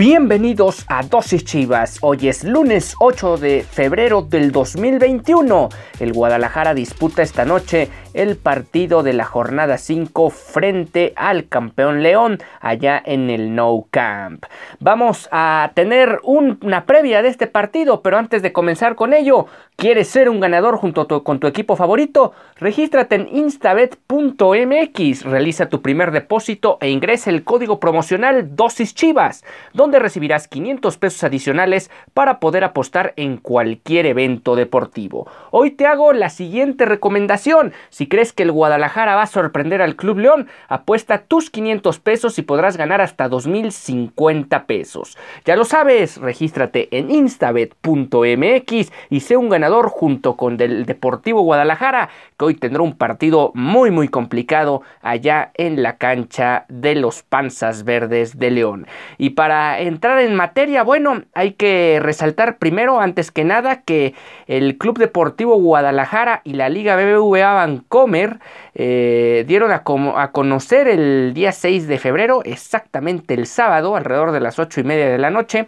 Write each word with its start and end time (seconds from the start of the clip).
Bienvenidos 0.00 0.86
a 0.88 1.02
Dosis 1.02 1.44
Chivas. 1.44 1.98
Hoy 2.00 2.28
es 2.28 2.42
lunes 2.42 2.94
8 3.00 3.36
de 3.36 3.62
febrero 3.70 4.22
del 4.22 4.50
2021. 4.50 5.68
El 5.98 6.14
Guadalajara 6.14 6.72
disputa 6.72 7.20
esta 7.20 7.44
noche 7.44 7.90
el 8.14 8.38
partido 8.38 9.02
de 9.02 9.12
la 9.12 9.26
jornada 9.26 9.76
5 9.76 10.30
frente 10.30 11.12
al 11.16 11.48
campeón 11.48 12.02
León 12.02 12.38
allá 12.62 13.02
en 13.04 13.28
el 13.28 13.54
No 13.54 13.88
Camp. 13.90 14.46
Vamos 14.78 15.28
a 15.32 15.70
tener 15.74 16.18
una 16.22 16.86
previa 16.86 17.20
de 17.20 17.28
este 17.28 17.46
partido, 17.46 18.00
pero 18.00 18.16
antes 18.16 18.40
de 18.40 18.54
comenzar 18.54 18.94
con 18.94 19.12
ello, 19.12 19.48
¿quieres 19.80 20.08
ser 20.08 20.28
un 20.28 20.40
ganador 20.40 20.76
junto 20.76 21.24
con 21.24 21.40
tu 21.40 21.46
equipo 21.46 21.74
favorito? 21.74 22.34
Regístrate 22.56 23.14
en 23.14 23.34
instabet.mx, 23.34 25.24
realiza 25.24 25.70
tu 25.70 25.80
primer 25.80 26.10
depósito 26.10 26.76
e 26.82 26.90
ingresa 26.90 27.30
el 27.30 27.44
código 27.44 27.80
promocional 27.80 28.54
Dosis 28.54 28.94
Chivas, 28.94 29.42
donde 29.72 29.98
recibirás 29.98 30.48
500 30.48 30.98
pesos 30.98 31.24
adicionales 31.24 31.90
para 32.12 32.40
poder 32.40 32.62
apostar 32.62 33.14
en 33.16 33.38
cualquier 33.38 34.04
evento 34.04 34.54
deportivo. 34.54 35.26
Hoy 35.50 35.70
te 35.70 35.86
hago 35.86 36.12
la 36.12 36.28
siguiente 36.28 36.84
recomendación. 36.84 37.72
Si 37.88 38.06
crees 38.06 38.34
que 38.34 38.42
el 38.42 38.52
Guadalajara 38.52 39.14
va 39.14 39.22
a 39.22 39.26
sorprender 39.26 39.80
al 39.80 39.96
Club 39.96 40.18
León, 40.18 40.48
apuesta 40.68 41.22
tus 41.22 41.48
500 41.48 42.00
pesos 42.00 42.38
y 42.38 42.42
podrás 42.42 42.76
ganar 42.76 43.00
hasta 43.00 43.30
2050 43.30 44.66
pesos. 44.66 45.16
Ya 45.46 45.56
lo 45.56 45.64
sabes, 45.64 46.18
regístrate 46.18 46.94
en 46.94 47.10
instabet.mx 47.10 48.92
y 49.08 49.20
sé 49.20 49.38
un 49.38 49.48
ganador 49.48 49.69
junto 49.70 50.36
con 50.36 50.60
el 50.60 50.84
Deportivo 50.84 51.42
Guadalajara, 51.42 52.08
que 52.38 52.44
hoy 52.44 52.54
tendrá 52.54 52.82
un 52.82 52.94
partido 52.96 53.52
muy 53.54 53.90
muy 53.90 54.08
complicado 54.08 54.82
allá 55.02 55.52
en 55.54 55.82
la 55.82 55.96
cancha 55.96 56.64
de 56.68 56.94
los 56.94 57.22
Panzas 57.22 57.84
Verdes 57.84 58.38
de 58.38 58.50
León. 58.50 58.86
Y 59.18 59.30
para 59.30 59.80
entrar 59.80 60.18
en 60.20 60.34
materia, 60.34 60.82
bueno, 60.82 61.22
hay 61.34 61.52
que 61.52 61.98
resaltar 62.02 62.58
primero, 62.58 63.00
antes 63.00 63.30
que 63.30 63.44
nada, 63.44 63.82
que 63.82 64.14
el 64.46 64.76
Club 64.76 64.98
Deportivo 64.98 65.56
Guadalajara 65.56 66.42
y 66.44 66.54
la 66.54 66.68
Liga 66.68 66.96
BBVA 66.96 67.54
Vancomer 67.54 68.38
eh, 68.74 69.44
dieron 69.46 69.70
a, 69.70 69.82
a, 70.16 70.32
conocer 70.32 70.88
el 70.88 71.32
día 71.34 71.52
6 71.52 71.86
de 71.86 71.98
febrero, 71.98 72.42
exactamente 72.44 73.34
el 73.34 73.46
sábado, 73.46 73.96
alrededor 73.96 74.32
de 74.32 74.40
las 74.40 74.58
8 74.58 74.80
y 74.80 74.84
media 74.84 75.08
de 75.08 75.18
la 75.18 75.30
noche, 75.30 75.66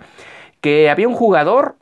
que 0.61 0.89
había 0.91 1.09
un 1.09 1.15
jugador 1.15 1.77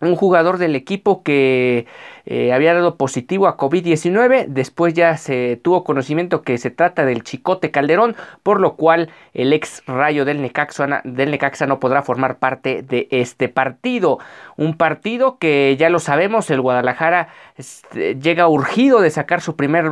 un 0.00 0.16
jugador 0.16 0.58
del 0.58 0.76
equipo 0.76 1.22
que 1.22 1.86
eh, 2.26 2.52
había 2.52 2.74
dado 2.74 2.96
positivo 2.96 3.46
a 3.46 3.56
COVID-19. 3.56 4.46
Después 4.46 4.94
ya 4.94 5.16
se 5.16 5.60
tuvo 5.62 5.84
conocimiento 5.84 6.42
que 6.42 6.58
se 6.58 6.70
trata 6.70 7.04
del 7.04 7.22
Chicote 7.22 7.70
Calderón, 7.70 8.16
por 8.42 8.60
lo 8.60 8.76
cual 8.76 9.10
el 9.34 9.52
ex 9.52 9.82
rayo 9.86 10.24
del 10.24 10.40
Necaxa, 10.40 11.02
del 11.04 11.30
Necaxa 11.30 11.66
no 11.66 11.80
podrá 11.80 12.02
formar 12.02 12.38
parte 12.38 12.82
de 12.82 13.08
este 13.10 13.48
partido. 13.48 14.18
Un 14.56 14.76
partido 14.76 15.38
que 15.38 15.76
ya 15.78 15.90
lo 15.90 15.98
sabemos, 15.98 16.50
el 16.50 16.60
Guadalajara 16.60 17.28
este, 17.56 18.16
llega 18.16 18.48
urgido 18.48 19.00
de 19.00 19.10
sacar 19.10 19.40
su 19.40 19.56
primer, 19.56 19.90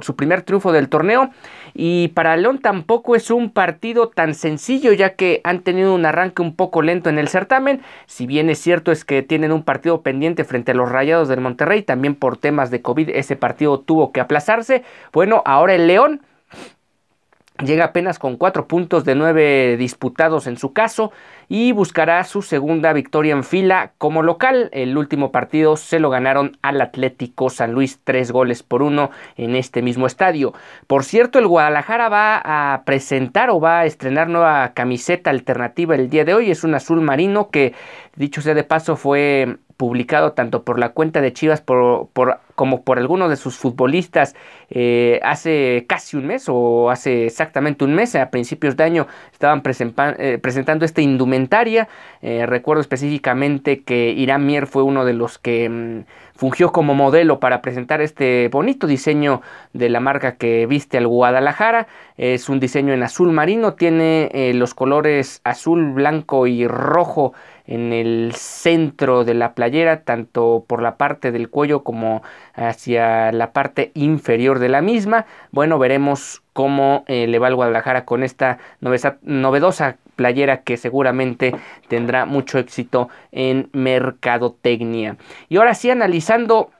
su 0.00 0.16
primer 0.16 0.42
triunfo 0.42 0.72
del 0.72 0.88
torneo. 0.88 1.30
Y 1.74 2.08
para 2.08 2.36
León 2.36 2.58
tampoco 2.58 3.16
es 3.16 3.30
un 3.30 3.50
partido 3.50 4.08
tan 4.08 4.34
sencillo, 4.34 4.92
ya 4.92 5.14
que 5.14 5.40
han 5.44 5.60
tenido 5.60 5.94
un 5.94 6.06
arranque 6.06 6.42
un 6.42 6.54
poco 6.54 6.82
lento 6.82 7.10
en 7.10 7.18
el 7.18 7.28
certamen. 7.28 7.80
Si 8.06 8.26
bien 8.26 8.50
es 8.50 8.58
cierto 8.58 8.92
es 8.92 9.04
que 9.04 9.22
tienen 9.22 9.52
un 9.52 9.62
partido 9.62 10.02
pendiente 10.02 10.44
frente 10.44 10.72
a 10.72 10.74
los 10.74 10.90
Rayados 10.90 11.28
del 11.28 11.40
Monterrey 11.40 11.82
también 11.82 12.14
por 12.14 12.36
temas 12.36 12.70
de 12.70 12.82
COVID 12.82 13.10
ese 13.10 13.36
partido 13.36 13.80
tuvo 13.80 14.12
que 14.12 14.20
aplazarse. 14.20 14.82
Bueno, 15.12 15.42
ahora 15.44 15.74
el 15.74 15.86
León 15.86 16.22
llega 17.62 17.84
apenas 17.84 18.18
con 18.18 18.36
cuatro 18.36 18.66
puntos 18.66 19.04
de 19.04 19.14
nueve 19.14 19.76
disputados 19.76 20.46
en 20.46 20.56
su 20.56 20.72
caso 20.72 21.12
y 21.48 21.72
buscará 21.72 22.22
su 22.24 22.42
segunda 22.42 22.92
victoria 22.92 23.32
en 23.32 23.44
fila 23.44 23.92
como 23.98 24.22
local. 24.22 24.68
El 24.72 24.96
último 24.96 25.32
partido 25.32 25.76
se 25.76 25.98
lo 25.98 26.10
ganaron 26.10 26.58
al 26.62 26.80
Atlético 26.80 27.50
San 27.50 27.72
Luis 27.72 28.00
tres 28.04 28.30
goles 28.30 28.62
por 28.62 28.82
uno 28.82 29.10
en 29.36 29.56
este 29.56 29.82
mismo 29.82 30.06
estadio. 30.06 30.54
Por 30.86 31.04
cierto, 31.04 31.38
el 31.38 31.46
Guadalajara 31.46 32.08
va 32.08 32.40
a 32.44 32.82
presentar 32.84 33.50
o 33.50 33.60
va 33.60 33.80
a 33.80 33.86
estrenar 33.86 34.28
nueva 34.28 34.72
camiseta 34.74 35.30
alternativa 35.30 35.94
el 35.94 36.10
día 36.10 36.24
de 36.24 36.34
hoy. 36.34 36.50
Es 36.50 36.64
un 36.64 36.74
azul 36.74 37.00
marino 37.00 37.50
que, 37.50 37.74
dicho 38.16 38.42
sea 38.42 38.54
de 38.54 38.64
paso, 38.64 38.96
fue 38.96 39.56
publicado 39.76 40.32
tanto 40.32 40.62
por 40.62 40.78
la 40.78 40.90
cuenta 40.90 41.22
de 41.22 41.32
Chivas 41.32 41.62
por, 41.62 42.10
como 42.60 42.82
por 42.82 42.98
algunos 42.98 43.30
de 43.30 43.36
sus 43.36 43.56
futbolistas 43.56 44.36
eh, 44.68 45.18
hace 45.22 45.86
casi 45.88 46.18
un 46.18 46.26
mes 46.26 46.44
o 46.46 46.90
hace 46.90 47.24
exactamente 47.24 47.86
un 47.86 47.94
mes, 47.94 48.14
a 48.14 48.28
principios 48.28 48.76
de 48.76 48.84
año, 48.84 49.06
estaban 49.32 49.62
eh, 49.64 50.38
presentando 50.42 50.84
esta 50.84 51.00
indumentaria. 51.00 51.88
Eh, 52.20 52.44
recuerdo 52.44 52.82
específicamente 52.82 53.80
que 53.80 54.10
Irán 54.10 54.44
Mier 54.44 54.66
fue 54.66 54.82
uno 54.82 55.06
de 55.06 55.14
los 55.14 55.38
que 55.38 55.70
mm, 55.70 56.04
fungió 56.34 56.70
como 56.70 56.94
modelo 56.94 57.40
para 57.40 57.62
presentar 57.62 58.02
este 58.02 58.48
bonito 58.52 58.86
diseño 58.86 59.40
de 59.72 59.88
la 59.88 60.00
marca 60.00 60.36
que 60.36 60.66
viste 60.66 60.98
al 60.98 61.06
Guadalajara. 61.06 61.86
Es 62.18 62.50
un 62.50 62.60
diseño 62.60 62.92
en 62.92 63.02
azul 63.02 63.32
marino, 63.32 63.72
tiene 63.72 64.52
los 64.52 64.74
colores 64.74 65.40
azul, 65.44 65.92
blanco 65.92 66.46
y 66.46 66.66
rojo 66.66 67.32
en 67.70 67.92
el 67.92 68.32
centro 68.34 69.24
de 69.24 69.32
la 69.32 69.54
playera, 69.54 70.02
tanto 70.02 70.64
por 70.66 70.82
la 70.82 70.96
parte 70.96 71.30
del 71.30 71.48
cuello 71.48 71.84
como 71.84 72.22
hacia 72.54 73.30
la 73.30 73.52
parte 73.52 73.92
inferior 73.94 74.58
de 74.58 74.68
la 74.68 74.82
misma. 74.82 75.24
Bueno, 75.52 75.78
veremos 75.78 76.42
cómo 76.52 77.04
eh, 77.06 77.28
le 77.28 77.38
va 77.38 77.46
al 77.46 77.54
Guadalajara 77.54 78.04
con 78.04 78.24
esta 78.24 78.58
novedosa 78.80 79.98
playera 80.16 80.62
que 80.62 80.76
seguramente 80.76 81.54
tendrá 81.86 82.26
mucho 82.26 82.58
éxito 82.58 83.08
en 83.30 83.70
mercadotecnia. 83.72 85.16
Y 85.48 85.56
ahora 85.56 85.74
sí, 85.74 85.90
analizando 85.90 86.72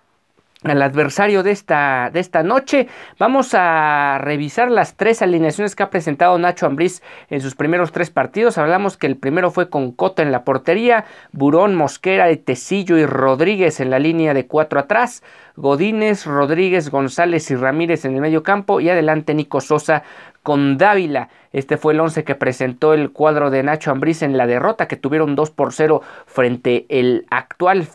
al 0.64 0.82
adversario 0.82 1.42
de 1.42 1.52
esta, 1.52 2.10
de 2.12 2.20
esta 2.20 2.42
noche. 2.42 2.88
Vamos 3.18 3.54
a 3.54 4.18
revisar 4.20 4.70
las 4.70 4.94
tres 4.94 5.22
alineaciones 5.22 5.74
que 5.74 5.82
ha 5.82 5.90
presentado 5.90 6.38
Nacho 6.38 6.66
Ambriz 6.66 7.02
en 7.30 7.40
sus 7.40 7.54
primeros 7.54 7.92
tres 7.92 8.10
partidos. 8.10 8.58
Hablamos 8.58 8.96
que 8.96 9.06
el 9.06 9.16
primero 9.16 9.50
fue 9.50 9.70
con 9.70 9.92
Cota 9.92 10.22
en 10.22 10.32
la 10.32 10.44
portería, 10.44 11.06
Burón, 11.32 11.74
Mosquera, 11.74 12.26
Tecillo 12.36 12.98
y 12.98 13.06
Rodríguez 13.06 13.80
en 13.80 13.90
la 13.90 13.98
línea 13.98 14.34
de 14.34 14.46
cuatro 14.46 14.80
atrás, 14.80 15.22
Godínez, 15.56 16.26
Rodríguez, 16.26 16.90
González 16.90 17.50
y 17.50 17.56
Ramírez 17.56 18.04
en 18.04 18.14
el 18.14 18.20
medio 18.20 18.42
campo 18.42 18.80
y 18.80 18.90
adelante 18.90 19.34
Nico 19.34 19.60
Sosa 19.60 20.02
con 20.42 20.76
Dávila. 20.76 21.28
Este 21.52 21.76
fue 21.78 21.94
el 21.94 22.00
once 22.00 22.24
que 22.24 22.34
presentó 22.34 22.92
el 22.94 23.12
cuadro 23.12 23.50
de 23.50 23.62
Nacho 23.62 23.90
Ambriz 23.90 24.22
en 24.22 24.36
la 24.36 24.46
derrota 24.46 24.88
que 24.88 24.96
tuvieron 24.96 25.36
2 25.36 25.50
por 25.50 25.72
0 25.72 26.02
frente 26.26 26.86
el 26.88 27.26
actual 27.30 27.88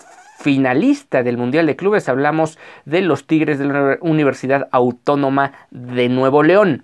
finalista 0.45 1.23
del 1.23 1.37
Mundial 1.37 1.65
de 1.65 1.75
Clubes. 1.75 2.07
Hablamos 2.07 2.59
de 2.85 3.01
los 3.01 3.25
Tigres 3.25 3.57
de 3.57 3.65
la 3.65 3.97
Universidad 3.99 4.67
Autónoma 4.71 5.53
de 5.71 6.07
Nuevo 6.07 6.43
León. 6.43 6.83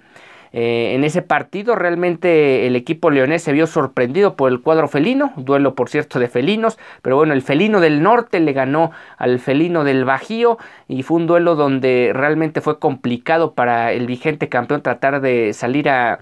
Eh, 0.51 0.95
en 0.95 1.03
ese 1.03 1.21
partido 1.21 1.75
realmente 1.75 2.65
el 2.65 2.75
equipo 2.75 3.11
leonés 3.11 3.43
se 3.43 3.53
vio 3.53 3.67
sorprendido 3.67 4.35
por 4.35 4.51
el 4.51 4.61
cuadro 4.61 4.87
felino, 4.87 5.31
duelo 5.37 5.75
por 5.75 5.89
cierto 5.89 6.17
de 6.17 6.27
felinos, 6.27 6.79
pero 7.03 7.15
bueno, 7.15 7.33
el 7.33 7.43
felino 7.43 7.79
del 7.79 8.01
norte 8.01 8.39
le 8.39 8.51
ganó 8.51 8.91
al 9.17 9.39
felino 9.39 9.83
del 9.83 10.05
Bajío 10.05 10.57
y 10.87 11.03
fue 11.03 11.17
un 11.17 11.27
duelo 11.27 11.55
donde 11.55 12.11
realmente 12.15 12.61
fue 12.61 12.79
complicado 12.79 13.53
para 13.53 13.93
el 13.93 14.07
vigente 14.07 14.49
campeón 14.49 14.81
tratar 14.81 15.21
de 15.21 15.53
salir 15.53 15.87
a 15.87 16.19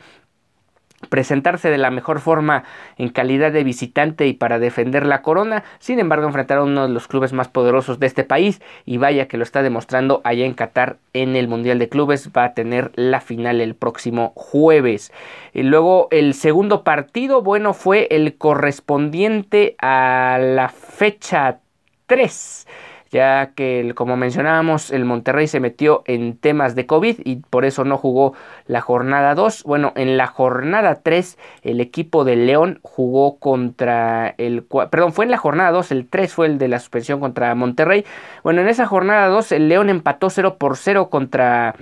presentarse 1.08 1.70
de 1.70 1.78
la 1.78 1.92
mejor 1.92 2.20
forma 2.20 2.64
en 2.98 3.10
calidad 3.10 3.52
de 3.52 3.64
visitante 3.64 4.28
y 4.28 4.34
para 4.34 4.60
defender 4.60 5.06
la 5.06 5.22
corona. 5.22 5.64
Sin 5.80 6.00
embargo, 6.00 6.28
enfrentaron 6.28 6.70
a 6.70 6.72
uno 6.72 6.88
de 6.88 6.94
los 6.94 7.08
clubes 7.08 7.32
más 7.32 7.48
poderosos 7.48 8.00
de 8.00 8.08
este 8.08 8.24
país 8.24 8.62
y 8.86 8.98
vaya 8.98 9.28
que 9.28 9.38
lo 9.38 9.44
está 9.44 9.64
demostrando 9.64 10.22
allá 10.24 10.46
en 10.46 10.54
Qatar 10.54 10.98
en 11.14 11.36
el 11.36 11.48
Mundial 11.48 11.80
de 11.80 11.90
Clubes. 11.90 12.32
Va 12.36 12.46
a 12.46 12.54
tener 12.54 12.92
la 12.96 13.22
final 13.22 13.62
el 13.62 13.76
próximo 13.76 14.34
jueves. 14.36 15.14
Y 15.54 15.64
luego 15.64 16.08
el 16.12 16.34
segundo 16.34 16.84
partido, 16.84 17.42
bueno, 17.42 17.74
fue 17.74 18.08
el 18.12 18.38
correspondiente 18.38 19.76
a 19.80 20.38
la 20.40 20.70
fecha 20.70 21.60
3 22.08 22.68
ya 23.12 23.52
que 23.56 23.94
como 23.96 24.18
mencionábamos 24.18 24.92
el 24.92 25.06
Monterrey 25.06 25.48
se 25.48 25.60
metió 25.60 26.04
en 26.06 26.38
temas 26.38 26.76
de 26.76 26.86
COVID 26.86 27.20
y 27.24 27.38
por 27.38 27.66
eso 27.66 27.84
no 27.84 27.98
jugó 27.98 28.34
la 28.68 28.82
jornada 28.82 29.36
2. 29.36 29.64
Bueno, 29.64 29.94
en 29.96 30.18
la 30.18 30.28
jornada 30.28 31.02
3 31.02 31.38
el 31.64 31.82
equipo 31.82 32.24
de 32.24 32.36
León 32.36 32.80
jugó 32.84 33.38
contra 33.38 34.36
el... 34.38 34.64
Perdón, 34.64 35.14
fue 35.14 35.26
en 35.26 35.32
la 35.32 35.38
jornada 35.38 35.72
2, 35.72 35.92
el 35.92 36.08
3 36.08 36.34
fue 36.34 36.48
el 36.48 36.58
de 36.58 36.68
la 36.68 36.80
suspensión 36.80 37.20
contra 37.20 37.54
Monterrey. 37.56 38.06
Bueno, 38.44 38.62
en 38.62 38.68
esa 38.68 38.86
jornada 38.86 39.28
2 39.28 39.52
el 39.54 39.70
León 39.70 39.90
empató 39.90 40.30
0 40.30 40.58
por 40.58 40.78
0 40.78 41.10
contra, 41.10 41.76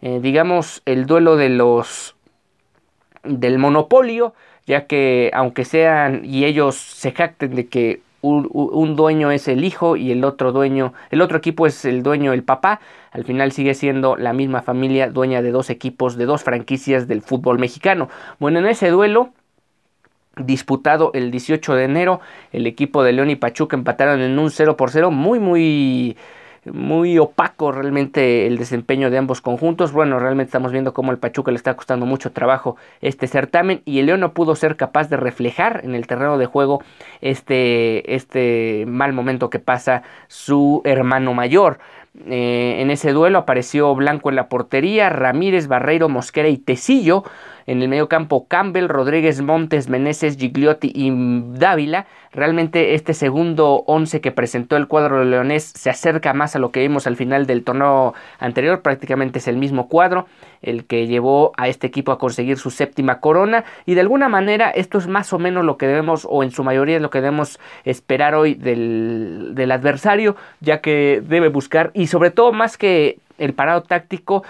eh, 0.00 0.18
digamos, 0.20 0.82
el 0.84 1.06
duelo 1.06 1.36
de 1.36 1.48
los... 1.48 2.16
del 3.22 3.58
monopolio 3.58 4.34
ya 4.66 4.86
que 4.86 5.30
aunque 5.34 5.64
sean 5.64 6.24
y 6.24 6.44
ellos 6.44 6.76
se 6.76 7.12
jacten 7.12 7.54
de 7.56 7.66
que 7.66 8.00
un, 8.22 8.96
dueño 8.96 9.30
es 9.30 9.48
el 9.48 9.64
hijo 9.64 9.96
y 9.96 10.12
el 10.12 10.24
otro 10.24 10.52
dueño, 10.52 10.94
el 11.10 11.20
otro 11.20 11.38
equipo 11.38 11.66
es 11.66 11.84
el 11.84 12.02
dueño 12.02 12.32
el 12.32 12.44
papá. 12.44 12.80
Al 13.10 13.24
final 13.24 13.52
sigue 13.52 13.74
siendo 13.74 14.16
la 14.16 14.32
misma 14.32 14.62
familia 14.62 15.10
dueña 15.10 15.42
de 15.42 15.50
dos 15.50 15.70
equipos, 15.70 16.16
de 16.16 16.24
dos 16.24 16.44
franquicias 16.44 17.08
del 17.08 17.22
fútbol 17.22 17.58
mexicano. 17.58 18.08
Bueno, 18.38 18.60
en 18.60 18.66
ese 18.66 18.90
duelo 18.90 19.30
disputado 20.36 21.10
el 21.14 21.30
18 21.30 21.74
de 21.74 21.84
enero, 21.84 22.20
el 22.52 22.66
equipo 22.66 23.02
de 23.02 23.12
León 23.12 23.30
y 23.30 23.36
Pachuca 23.36 23.76
empataron 23.76 24.20
en 24.20 24.38
un 24.38 24.50
0 24.50 24.76
por 24.76 24.90
0, 24.90 25.10
muy 25.10 25.38
muy 25.38 26.16
muy 26.64 27.18
opaco 27.18 27.72
realmente 27.72 28.46
el 28.46 28.56
desempeño 28.56 29.10
de 29.10 29.18
ambos 29.18 29.40
conjuntos. 29.40 29.92
Bueno, 29.92 30.18
realmente 30.18 30.48
estamos 30.48 30.70
viendo 30.70 30.92
cómo 30.92 31.10
el 31.10 31.18
Pachuca 31.18 31.50
le 31.50 31.56
está 31.56 31.74
costando 31.74 32.06
mucho 32.06 32.32
trabajo 32.32 32.76
este 33.00 33.26
certamen 33.26 33.82
y 33.84 33.98
el 33.98 34.06
León 34.06 34.20
no 34.20 34.32
pudo 34.32 34.54
ser 34.54 34.76
capaz 34.76 35.08
de 35.08 35.16
reflejar 35.16 35.80
en 35.84 35.94
el 35.94 36.06
terreno 36.06 36.38
de 36.38 36.46
juego 36.46 36.82
este, 37.20 38.14
este 38.14 38.84
mal 38.86 39.12
momento 39.12 39.50
que 39.50 39.58
pasa 39.58 40.02
su 40.28 40.82
hermano 40.84 41.34
mayor. 41.34 41.78
Eh, 42.26 42.76
en 42.80 42.90
ese 42.90 43.12
duelo 43.12 43.38
apareció 43.38 43.94
Blanco 43.94 44.28
en 44.28 44.36
la 44.36 44.48
portería, 44.48 45.08
Ramírez, 45.08 45.66
Barreiro, 45.66 46.08
Mosquera 46.10 46.48
y 46.48 46.58
Tecillo 46.58 47.24
en 47.66 47.82
el 47.82 47.88
medio 47.88 48.08
campo 48.08 48.46
Campbell, 48.48 48.88
Rodríguez, 48.88 49.40
Montes, 49.40 49.88
Meneses, 49.88 50.36
Gigliotti 50.36 50.92
y 50.94 51.10
Dávila. 51.58 52.06
Realmente 52.32 52.94
este 52.94 53.14
segundo 53.14 53.84
once 53.86 54.20
que 54.20 54.32
presentó 54.32 54.76
el 54.76 54.88
cuadro 54.88 55.24
leonés 55.24 55.64
se 55.64 55.90
acerca 55.90 56.32
más 56.32 56.56
a 56.56 56.58
lo 56.58 56.70
que 56.70 56.80
vimos 56.80 57.06
al 57.06 57.16
final 57.16 57.46
del 57.46 57.62
torneo 57.62 58.14
anterior, 58.38 58.80
prácticamente 58.80 59.38
es 59.38 59.48
el 59.48 59.56
mismo 59.56 59.88
cuadro 59.88 60.26
el 60.62 60.84
que 60.86 61.06
llevó 61.06 61.52
a 61.56 61.68
este 61.68 61.86
equipo 61.86 62.12
a 62.12 62.18
conseguir 62.18 62.56
su 62.56 62.70
séptima 62.70 63.20
corona 63.20 63.64
y 63.84 63.94
de 63.94 64.00
alguna 64.00 64.28
manera 64.28 64.70
esto 64.70 64.98
es 64.98 65.08
más 65.08 65.32
o 65.32 65.38
menos 65.38 65.64
lo 65.64 65.76
que 65.76 65.86
debemos 65.86 66.26
o 66.28 66.42
en 66.42 66.52
su 66.52 66.64
mayoría 66.64 66.96
es 66.96 67.02
lo 67.02 67.10
que 67.10 67.20
debemos 67.20 67.58
esperar 67.84 68.34
hoy 68.34 68.54
del, 68.54 69.50
del 69.54 69.72
adversario 69.72 70.36
ya 70.60 70.80
que 70.80 71.22
debe 71.26 71.48
buscar 71.48 71.90
y 71.94 72.06
sobre 72.06 72.30
todo 72.30 72.52
más 72.52 72.78
que 72.78 73.18
el 73.38 73.54
parado 73.54 73.82
táctico 73.82 74.44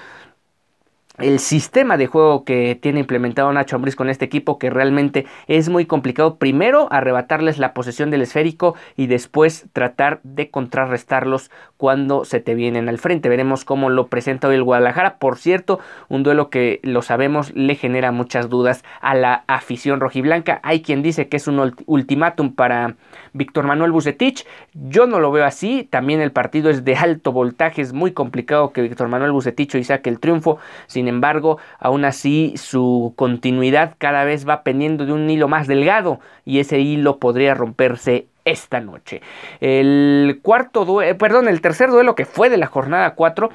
el 1.22 1.38
sistema 1.38 1.96
de 1.96 2.06
juego 2.06 2.44
que 2.44 2.78
tiene 2.80 3.00
implementado 3.00 3.52
Nacho 3.52 3.76
Ambriz 3.76 3.96
con 3.96 4.10
este 4.10 4.24
equipo 4.24 4.58
que 4.58 4.70
realmente 4.70 5.26
es 5.46 5.68
muy 5.68 5.86
complicado 5.86 6.36
primero 6.36 6.88
arrebatarles 6.90 7.58
la 7.58 7.74
posesión 7.74 8.10
del 8.10 8.22
esférico 8.22 8.74
y 8.96 9.06
después 9.06 9.66
tratar 9.72 10.20
de 10.24 10.50
contrarrestarlos 10.50 11.50
cuando 11.76 12.24
se 12.24 12.40
te 12.40 12.54
vienen 12.54 12.88
al 12.88 12.98
frente. 12.98 13.28
Veremos 13.28 13.64
cómo 13.64 13.90
lo 13.90 14.08
presenta 14.08 14.48
hoy 14.48 14.56
el 14.56 14.64
Guadalajara. 14.64 15.18
Por 15.18 15.38
cierto 15.38 15.80
un 16.08 16.22
duelo 16.22 16.50
que 16.50 16.80
lo 16.82 17.02
sabemos 17.02 17.52
le 17.54 17.74
genera 17.76 18.12
muchas 18.12 18.48
dudas 18.48 18.84
a 19.00 19.14
la 19.14 19.44
afición 19.46 20.00
rojiblanca. 20.00 20.60
Hay 20.62 20.82
quien 20.82 21.02
dice 21.02 21.28
que 21.28 21.36
es 21.36 21.46
un 21.46 21.74
ultimátum 21.86 22.54
para 22.54 22.96
Víctor 23.32 23.64
Manuel 23.64 23.92
Bucetich. 23.92 24.46
Yo 24.74 25.06
no 25.06 25.20
lo 25.20 25.30
veo 25.30 25.44
así. 25.44 25.86
También 25.88 26.20
el 26.20 26.32
partido 26.32 26.70
es 26.70 26.84
de 26.84 26.96
alto 26.96 27.32
voltaje 27.32 27.82
es 27.82 27.92
muy 27.92 28.12
complicado 28.12 28.72
que 28.72 28.82
Víctor 28.82 29.08
Manuel 29.08 29.32
Bucetich 29.32 29.74
hoy 29.74 29.84
saque 29.84 30.10
el 30.10 30.18
triunfo. 30.18 30.58
Sin 30.86 31.08
embargo, 31.12 31.58
aún 31.78 32.04
así 32.04 32.54
su 32.56 33.14
continuidad 33.16 33.94
cada 33.98 34.24
vez 34.24 34.48
va 34.48 34.62
pendiendo 34.62 35.06
de 35.06 35.12
un 35.12 35.28
hilo 35.30 35.48
más 35.48 35.66
delgado 35.66 36.20
y 36.44 36.58
ese 36.58 36.80
hilo 36.80 37.18
podría 37.18 37.54
romperse 37.54 38.26
esta 38.44 38.80
noche. 38.80 39.22
El 39.60 40.40
cuarto 40.42 40.84
duelo, 40.84 41.16
perdón, 41.18 41.48
el 41.48 41.60
tercer 41.60 41.90
duelo 41.90 42.14
que 42.14 42.24
fue 42.24 42.50
de 42.50 42.56
la 42.56 42.66
jornada 42.66 43.14
4 43.14 43.50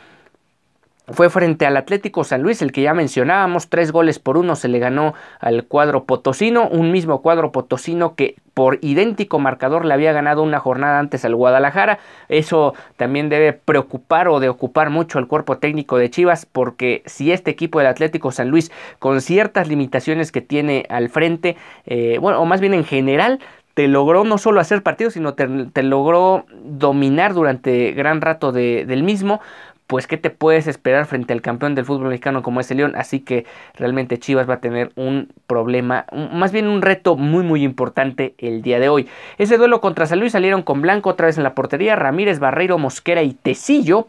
fue 1.09 1.29
frente 1.29 1.65
al 1.65 1.77
Atlético 1.77 2.23
San 2.23 2.41
Luis, 2.41 2.61
el 2.61 2.71
que 2.71 2.81
ya 2.81 2.93
mencionábamos, 2.93 3.69
tres 3.69 3.91
goles 3.91 4.19
por 4.19 4.37
uno 4.37 4.55
se 4.57 4.67
le 4.67 4.79
ganó 4.79 5.13
al 5.39 5.65
cuadro 5.65 6.03
potosino, 6.03 6.67
un 6.67 6.91
mismo 6.91 7.21
cuadro 7.21 7.51
potosino 7.53 8.15
que 8.15 8.35
por 8.53 8.79
idéntico 8.81 9.39
marcador 9.39 9.85
le 9.85 9.93
había 9.93 10.11
ganado 10.11 10.43
una 10.43 10.59
jornada 10.59 10.99
antes 10.99 11.23
al 11.23 11.35
Guadalajara. 11.35 11.99
Eso 12.27 12.73
también 12.97 13.29
debe 13.29 13.53
preocupar 13.53 14.27
o 14.27 14.39
de 14.41 14.49
ocupar 14.49 14.89
mucho 14.89 15.17
al 15.17 15.27
cuerpo 15.27 15.59
técnico 15.59 15.97
de 15.97 16.09
Chivas, 16.09 16.45
porque 16.45 17.03
si 17.05 17.31
este 17.31 17.51
equipo 17.51 17.79
del 17.79 17.87
Atlético 17.87 18.31
San 18.31 18.49
Luis, 18.49 18.71
con 18.99 19.21
ciertas 19.21 19.69
limitaciones 19.69 20.31
que 20.33 20.41
tiene 20.41 20.85
al 20.89 21.07
frente, 21.09 21.55
eh, 21.85 22.17
bueno, 22.19 22.41
o 22.41 22.45
más 22.45 22.59
bien 22.59 22.73
en 22.73 22.83
general, 22.83 23.39
te 23.75 23.87
logró 23.87 24.23
no 24.23 24.39
solo 24.39 24.59
hacer 24.59 24.81
partidos, 24.81 25.13
sino 25.13 25.35
te, 25.35 25.83
logró 25.83 26.45
dominar 26.63 27.35
durante 27.35 27.91
gran 27.91 28.21
rato 28.21 28.51
del 28.51 29.03
mismo 29.03 29.39
pues 29.87 30.05
qué 30.05 30.17
te 30.17 30.29
puedes 30.29 30.67
esperar 30.67 31.05
frente 31.05 31.33
al 31.33 31.41
campeón 31.41 31.73
del 31.73 31.85
fútbol 31.85 32.09
mexicano 32.09 32.43
como 32.43 32.59
es 32.59 32.69
el 32.71 32.77
León, 32.77 32.93
así 32.95 33.21
que 33.21 33.45
realmente 33.73 34.19
Chivas 34.19 34.47
va 34.47 34.55
a 34.55 34.61
tener 34.61 34.91
un 34.95 35.29
problema, 35.47 36.05
más 36.33 36.51
bien 36.51 36.67
un 36.67 36.81
reto 36.81 37.15
muy 37.15 37.43
muy 37.43 37.63
importante 37.63 38.35
el 38.37 38.61
día 38.61 38.79
de 38.79 38.89
hoy. 38.89 39.07
Ese 39.37 39.57
duelo 39.57 39.81
contra 39.81 40.05
San 40.05 40.19
Luis 40.19 40.33
salieron 40.33 40.61
con 40.61 40.81
Blanco 40.81 41.09
otra 41.09 41.27
vez 41.27 41.37
en 41.37 41.43
la 41.43 41.55
portería, 41.55 41.95
Ramírez, 41.95 42.39
Barreiro, 42.39 42.77
Mosquera 42.77 43.23
y 43.23 43.33
Tecillo. 43.33 44.07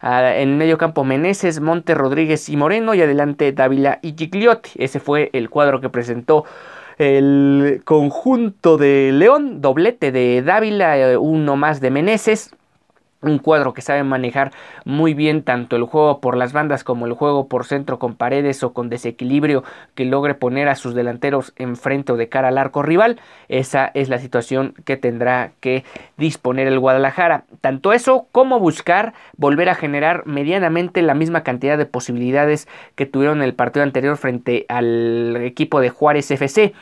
Ah, 0.00 0.36
en 0.36 0.58
medio 0.58 0.78
campo 0.78 1.02
Meneses, 1.02 1.58
Monte, 1.60 1.92
Rodríguez 1.92 2.48
y 2.48 2.56
Moreno 2.56 2.94
y 2.94 3.02
adelante 3.02 3.52
Dávila 3.52 3.98
y 4.00 4.14
Gigliotti. 4.16 4.70
Ese 4.76 5.00
fue 5.00 5.28
el 5.32 5.50
cuadro 5.50 5.80
que 5.80 5.88
presentó 5.88 6.44
el 6.98 7.82
conjunto 7.84 8.76
de 8.76 9.10
León, 9.12 9.60
doblete 9.60 10.12
de 10.12 10.42
Dávila, 10.42 10.98
eh, 10.98 11.16
uno 11.16 11.56
más 11.56 11.80
de 11.80 11.90
Meneses, 11.90 12.54
un 13.20 13.38
cuadro 13.38 13.74
que 13.74 13.82
sabe 13.82 14.04
manejar 14.04 14.52
muy 14.84 15.14
bien 15.14 15.42
tanto 15.42 15.76
el 15.76 15.84
juego 15.84 16.20
por 16.20 16.36
las 16.36 16.52
bandas 16.52 16.84
como 16.84 17.06
el 17.06 17.12
juego 17.12 17.48
por 17.48 17.64
centro 17.64 17.98
con 17.98 18.14
paredes 18.14 18.62
o 18.62 18.72
con 18.72 18.88
desequilibrio 18.88 19.64
que 19.94 20.04
logre 20.04 20.34
poner 20.34 20.68
a 20.68 20.76
sus 20.76 20.94
delanteros 20.94 21.52
enfrente 21.56 22.12
o 22.12 22.16
de 22.16 22.28
cara 22.28 22.48
al 22.48 22.58
arco 22.58 22.82
rival. 22.82 23.20
Esa 23.48 23.90
es 23.94 24.08
la 24.08 24.18
situación 24.18 24.74
que 24.84 24.96
tendrá 24.96 25.52
que 25.60 25.84
disponer 26.16 26.68
el 26.68 26.78
Guadalajara. 26.78 27.44
Tanto 27.60 27.92
eso 27.92 28.26
como 28.30 28.60
buscar 28.60 29.14
volver 29.36 29.68
a 29.68 29.74
generar 29.74 30.26
medianamente 30.26 31.02
la 31.02 31.14
misma 31.14 31.42
cantidad 31.42 31.76
de 31.76 31.86
posibilidades 31.86 32.68
que 32.94 33.06
tuvieron 33.06 33.38
en 33.38 33.44
el 33.44 33.54
partido 33.54 33.82
anterior 33.82 34.16
frente 34.16 34.64
al 34.68 35.36
equipo 35.38 35.80
de 35.80 35.90
Juárez 35.90 36.30
FC. 36.30 36.72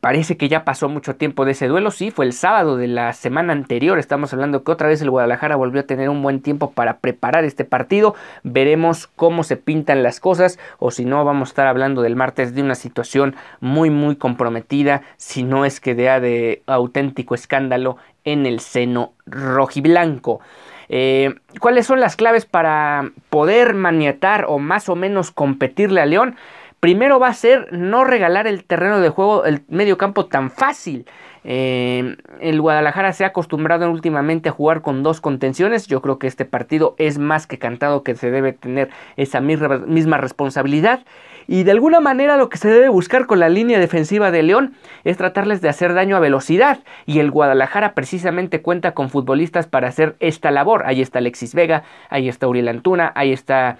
Parece 0.00 0.36
que 0.36 0.48
ya 0.48 0.64
pasó 0.64 0.88
mucho 0.88 1.16
tiempo 1.16 1.44
de 1.44 1.52
ese 1.52 1.68
duelo, 1.68 1.90
sí, 1.90 2.10
fue 2.10 2.24
el 2.24 2.32
sábado 2.32 2.76
de 2.76 2.88
la 2.88 3.12
semana 3.12 3.52
anterior, 3.52 3.98
estamos 3.98 4.32
hablando 4.32 4.64
que 4.64 4.72
otra 4.72 4.88
vez 4.88 5.00
el 5.02 5.10
Guadalajara 5.10 5.54
volvió 5.54 5.80
a 5.80 5.86
tener 5.86 6.08
un 6.08 6.22
buen 6.22 6.40
tiempo 6.40 6.72
para 6.72 6.98
preparar 6.98 7.44
este 7.44 7.64
partido, 7.64 8.14
veremos 8.42 9.06
cómo 9.06 9.44
se 9.44 9.56
pintan 9.56 10.02
las 10.02 10.18
cosas 10.18 10.58
o 10.78 10.90
si 10.90 11.04
no 11.04 11.24
vamos 11.24 11.48
a 11.48 11.52
estar 11.52 11.66
hablando 11.66 12.02
del 12.02 12.16
martes 12.16 12.54
de 12.54 12.62
una 12.62 12.74
situación 12.74 13.36
muy 13.60 13.90
muy 13.90 14.16
comprometida, 14.16 15.02
si 15.18 15.42
no 15.44 15.64
es 15.64 15.78
que 15.78 15.94
de, 15.94 16.20
de 16.20 16.62
auténtico 16.66 17.34
escándalo 17.34 17.96
en 18.24 18.46
el 18.46 18.60
seno 18.60 19.12
rojiblanco. 19.26 20.40
Eh, 20.88 21.34
¿Cuáles 21.60 21.86
son 21.86 22.00
las 22.00 22.16
claves 22.16 22.44
para 22.44 23.12
poder 23.30 23.74
maniatar 23.74 24.44
o 24.48 24.58
más 24.58 24.88
o 24.88 24.96
menos 24.96 25.30
competirle 25.30 26.00
a 26.00 26.06
León? 26.06 26.36
Primero 26.82 27.20
va 27.20 27.28
a 27.28 27.34
ser 27.34 27.68
no 27.72 28.02
regalar 28.02 28.48
el 28.48 28.64
terreno 28.64 28.98
de 28.98 29.08
juego, 29.08 29.44
el 29.44 29.62
medio 29.68 29.96
campo 29.96 30.26
tan 30.26 30.50
fácil. 30.50 31.06
Eh, 31.44 32.16
el 32.40 32.60
Guadalajara 32.60 33.12
se 33.12 33.22
ha 33.22 33.28
acostumbrado 33.28 33.88
últimamente 33.88 34.48
a 34.48 34.52
jugar 34.52 34.82
con 34.82 35.04
dos 35.04 35.20
contenciones. 35.20 35.86
Yo 35.86 36.02
creo 36.02 36.18
que 36.18 36.26
este 36.26 36.44
partido 36.44 36.96
es 36.98 37.18
más 37.18 37.46
que 37.46 37.60
cantado 37.60 38.02
que 38.02 38.16
se 38.16 38.32
debe 38.32 38.52
tener 38.52 38.90
esa 39.16 39.40
misma 39.40 40.16
responsabilidad. 40.16 41.04
Y 41.46 41.62
de 41.62 41.70
alguna 41.70 42.00
manera 42.00 42.36
lo 42.36 42.48
que 42.48 42.58
se 42.58 42.68
debe 42.68 42.88
buscar 42.88 43.26
con 43.26 43.38
la 43.38 43.48
línea 43.48 43.78
defensiva 43.78 44.32
de 44.32 44.42
León 44.42 44.74
es 45.04 45.16
tratarles 45.16 45.60
de 45.60 45.68
hacer 45.68 45.94
daño 45.94 46.16
a 46.16 46.20
velocidad. 46.20 46.80
Y 47.06 47.20
el 47.20 47.30
Guadalajara 47.30 47.94
precisamente 47.94 48.60
cuenta 48.60 48.90
con 48.90 49.08
futbolistas 49.08 49.68
para 49.68 49.86
hacer 49.86 50.16
esta 50.18 50.50
labor. 50.50 50.82
Ahí 50.84 51.00
está 51.00 51.20
Alexis 51.20 51.54
Vega, 51.54 51.84
ahí 52.10 52.28
está 52.28 52.48
Uriel 52.48 52.66
Antuna, 52.66 53.12
ahí 53.14 53.32
está 53.32 53.78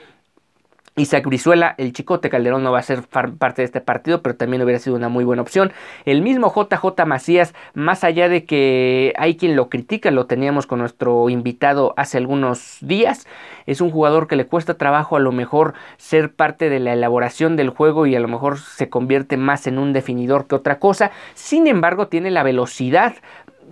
Isaac 0.94 1.24
Brizuela, 1.24 1.74
el 1.78 1.94
Chicote 1.94 2.28
Calderón 2.28 2.62
no 2.62 2.70
va 2.70 2.80
a 2.80 2.82
ser 2.82 3.02
parte 3.02 3.62
de 3.62 3.64
este 3.64 3.80
partido, 3.80 4.20
pero 4.20 4.36
también 4.36 4.62
hubiera 4.62 4.78
sido 4.78 4.94
una 4.94 5.08
muy 5.08 5.24
buena 5.24 5.40
opción. 5.40 5.72
El 6.04 6.20
mismo 6.20 6.52
JJ 6.54 7.06
Macías, 7.06 7.54
más 7.72 8.04
allá 8.04 8.28
de 8.28 8.44
que 8.44 9.14
hay 9.16 9.36
quien 9.36 9.56
lo 9.56 9.70
critica, 9.70 10.10
lo 10.10 10.26
teníamos 10.26 10.66
con 10.66 10.80
nuestro 10.80 11.30
invitado 11.30 11.94
hace 11.96 12.18
algunos 12.18 12.76
días, 12.82 13.26
es 13.64 13.80
un 13.80 13.90
jugador 13.90 14.26
que 14.26 14.36
le 14.36 14.46
cuesta 14.46 14.74
trabajo 14.74 15.16
a 15.16 15.20
lo 15.20 15.32
mejor 15.32 15.72
ser 15.96 16.34
parte 16.34 16.68
de 16.68 16.80
la 16.80 16.92
elaboración 16.92 17.56
del 17.56 17.70
juego 17.70 18.06
y 18.06 18.14
a 18.14 18.20
lo 18.20 18.28
mejor 18.28 18.58
se 18.58 18.90
convierte 18.90 19.38
más 19.38 19.66
en 19.66 19.78
un 19.78 19.94
definidor 19.94 20.46
que 20.46 20.56
otra 20.56 20.78
cosa. 20.78 21.10
Sin 21.32 21.66
embargo, 21.68 22.08
tiene 22.08 22.30
la 22.30 22.42
velocidad 22.42 23.14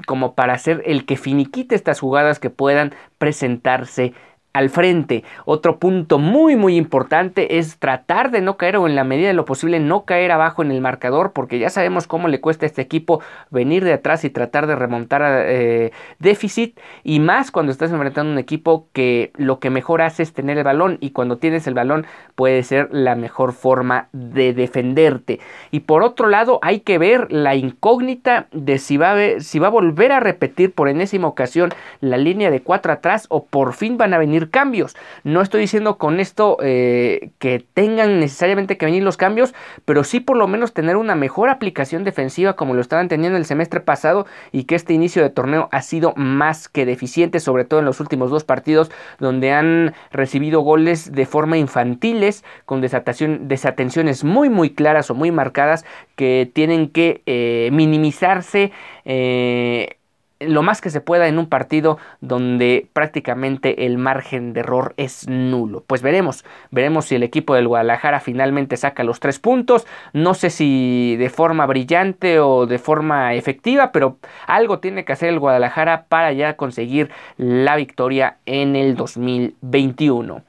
como 0.07 0.35
para 0.35 0.57
ser 0.57 0.83
el 0.87 1.05
que 1.05 1.17
finiquite 1.17 1.75
estas 1.75 2.01
jugadas 2.01 2.39
que 2.39 2.49
puedan 2.49 2.95
presentarse 3.19 4.15
al 4.53 4.71
frente. 4.71 5.25
Otro 5.45 5.79
punto 5.79 6.19
muy 6.19 6.57
muy 6.57 6.77
importante 6.77 7.59
es 7.59 7.79
tratar 7.79 8.31
de 8.31 8.41
no 8.41 8.57
caer 8.57 8.77
o 8.77 8.87
en 8.87 8.97
la 8.97 9.05
medida 9.05 9.29
de 9.29 9.35
lo 9.35 9.45
posible 9.45 9.79
no 9.81 10.05
caer 10.05 10.33
abajo 10.33 10.63
en 10.63 10.71
el 10.71 10.81
marcador 10.81 11.33
porque 11.33 11.59
ya 11.59 11.71
sabemos 11.71 12.07
cómo 12.07 12.29
le 12.29 12.41
cuesta 12.41 12.67
a 12.67 12.69
este 12.69 12.83
equipo 12.83 13.23
venir 13.51 13.85
de 13.85 13.93
atrás 13.93 14.25
y 14.25 14.31
tratar 14.31 14.67
de 14.67 14.77
remontar 14.77 15.23
a 15.23 15.51
eh, 15.51 15.93
déficit 16.19 16.79
y 17.05 17.21
más 17.21 17.51
cuando 17.51 17.73
estás 17.73 17.93
enfrentando 17.93 18.33
un 18.33 18.39
equipo 18.39 18.89
que 18.93 19.31
lo 19.37 19.61
que 19.61 19.71
mejor 19.71 20.03
hace 20.03 20.23
es 20.23 20.33
tener 20.33 20.59
el 20.59 20.65
balón 20.65 20.99
y 21.01 21.11
cuando 21.11 21.39
tienes 21.39 21.67
el 21.67 21.75
balón 21.75 22.07
puede 22.35 22.63
ser 22.63 22.89
la 22.91 23.15
mejor 23.15 23.53
forma 23.53 24.09
de 24.13 24.53
defenderte. 24.53 25.41
Y 25.71 25.81
por 25.81 26.03
otro 26.03 26.29
lado 26.29 26.59
hay 26.63 26.81
que 26.81 26.99
ver 26.99 27.31
la 27.31 27.55
incógnita 27.55 28.49
de 28.53 28.79
si 28.79 28.97
va 28.97 29.13
a, 29.13 29.41
si 29.41 29.59
va 29.59 29.69
a 29.69 29.71
volver 29.71 30.13
a 30.13 30.21
repetir 30.21 30.73
por 30.73 30.89
enésima 30.89 31.29
ocasión 31.29 31.71
la 32.01 32.17
línea 32.17 32.51
de 32.51 32.63
cuatro 32.63 32.93
atrás 32.93 33.27
o 33.29 33.45
por 33.45 33.75
fin 33.75 33.97
van 33.97 34.15
a 34.15 34.19
venir 34.19 34.40
cambios. 34.49 34.97
No 35.25 35.43
estoy 35.43 35.61
diciendo 35.63 35.99
con 35.99 36.21
esto 36.21 36.57
eh, 36.63 37.31
que 37.39 37.65
tengan 37.75 38.21
necesariamente 38.21 38.79
que 38.79 38.87
venir 38.87 39.03
los 39.03 39.17
cambios, 39.17 39.55
pero 39.85 40.05
sí 40.05 40.21
por 40.21 40.37
lo 40.37 40.49
menos 40.49 40.73
tener 40.73 40.97
una 40.97 41.15
mejor 41.15 41.51
aplicación 41.51 42.05
defensiva 42.05 42.55
como 42.55 42.75
lo 42.75 42.81
estaban 42.81 43.09
teniendo 43.09 43.37
el 43.37 43.45
semestre 43.45 43.81
pasado 43.81 44.27
y 44.53 44.65
que 44.65 44.75
este 44.75 44.95
inicio 44.95 45.23
de 45.23 45.31
torneo 45.31 45.69
ha 45.73 45.83
sido 45.83 46.15
más 46.17 46.69
que 46.69 46.87
deficiente, 46.87 47.41
sobre 47.41 47.65
todo 47.65 47.81
en 47.81 47.87
los 47.87 48.01
últimos 48.01 48.31
dos 48.31 48.45
partidos 48.45 48.91
donde 49.19 49.53
han 49.53 49.95
recibido 50.11 50.61
goles 50.61 51.13
de 51.13 51.27
forma 51.27 51.59
infantiles, 51.59 52.45
con 52.65 52.81
desatenciones 52.81 54.25
muy 54.25 54.49
muy 54.49 54.71
claras 54.71 55.11
o 55.11 55.15
muy 55.15 55.31
marcadas 55.31 55.85
que 56.17 56.51
tienen 56.53 56.89
que 56.89 57.23
eh, 57.27 57.71
minimizarse. 57.73 58.73
Eh, 59.05 59.97
lo 60.41 60.63
más 60.63 60.81
que 60.81 60.91
se 60.91 61.01
pueda 61.01 61.29
en 61.29 61.39
un 61.39 61.47
partido 61.47 61.99
donde 62.21 62.89
prácticamente 62.93 63.87
el 63.87 63.99
margen 63.99 64.53
de 64.53 64.61
error 64.61 64.95
es 64.97 65.29
nulo. 65.29 65.85
Pues 65.87 66.03
veremos, 66.03 66.45
veremos 66.71 67.05
si 67.05 67.15
el 67.15 67.23
equipo 67.23 67.55
del 67.55 67.69
Guadalajara 67.69 68.21
finalmente 68.21 68.77
saca 68.77 69.05
los 69.05 69.21
tres 69.21 69.39
puntos. 69.39 69.87
No 70.13 70.35
sé 70.35 70.51
si 70.51 71.17
de 71.19 71.29
forma 71.29 71.67
brillante 71.67 72.41
o 72.41 72.67
de 72.67 72.79
forma 72.79 73.35
efectiva, 73.35 73.93
pero 73.93 74.17
algo 74.47 74.79
tiene 74.79 75.05
que 75.05 75.13
hacer 75.13 75.29
el 75.29 75.39
Guadalajara 75.39 76.07
para 76.09 76.33
ya 76.33 76.57
conseguir 76.57 77.11
la 77.37 77.77
victoria 77.77 78.39
en 78.47 78.77
el 78.77 78.97
2021. 78.97 80.43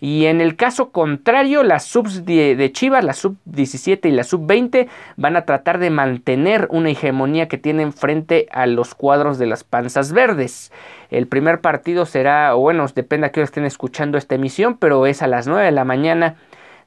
Y 0.00 0.26
en 0.26 0.40
el 0.40 0.56
caso 0.56 0.90
contrario, 0.90 1.62
las 1.62 1.84
subs 1.84 2.24
de, 2.24 2.70
Chivas, 2.72 3.04
la 3.04 3.14
sub 3.14 3.36
17 3.46 4.08
y 4.08 4.12
la 4.12 4.24
sub 4.24 4.46
20, 4.46 4.88
van 5.16 5.36
a 5.36 5.44
tratar 5.44 5.78
de 5.78 5.90
mantener 5.90 6.68
una 6.70 6.90
hegemonía 6.90 7.48
que 7.48 7.58
tienen 7.58 7.92
frente 7.92 8.46
a 8.52 8.66
los 8.66 8.94
cuadros 8.94 9.38
de 9.38 9.46
las 9.46 9.64
panzas 9.64 10.12
verdes. 10.12 10.72
El 11.10 11.26
primer 11.26 11.60
partido 11.60 12.06
será, 12.06 12.54
bueno, 12.54 12.86
depende 12.94 13.26
a 13.26 13.32
qué 13.32 13.40
hora 13.40 13.46
estén 13.46 13.64
escuchando 13.64 14.18
esta 14.18 14.36
emisión, 14.36 14.76
pero 14.76 15.06
es 15.06 15.22
a 15.22 15.26
las 15.26 15.46
9 15.46 15.64
de 15.64 15.72
la 15.72 15.84
mañana 15.84 16.36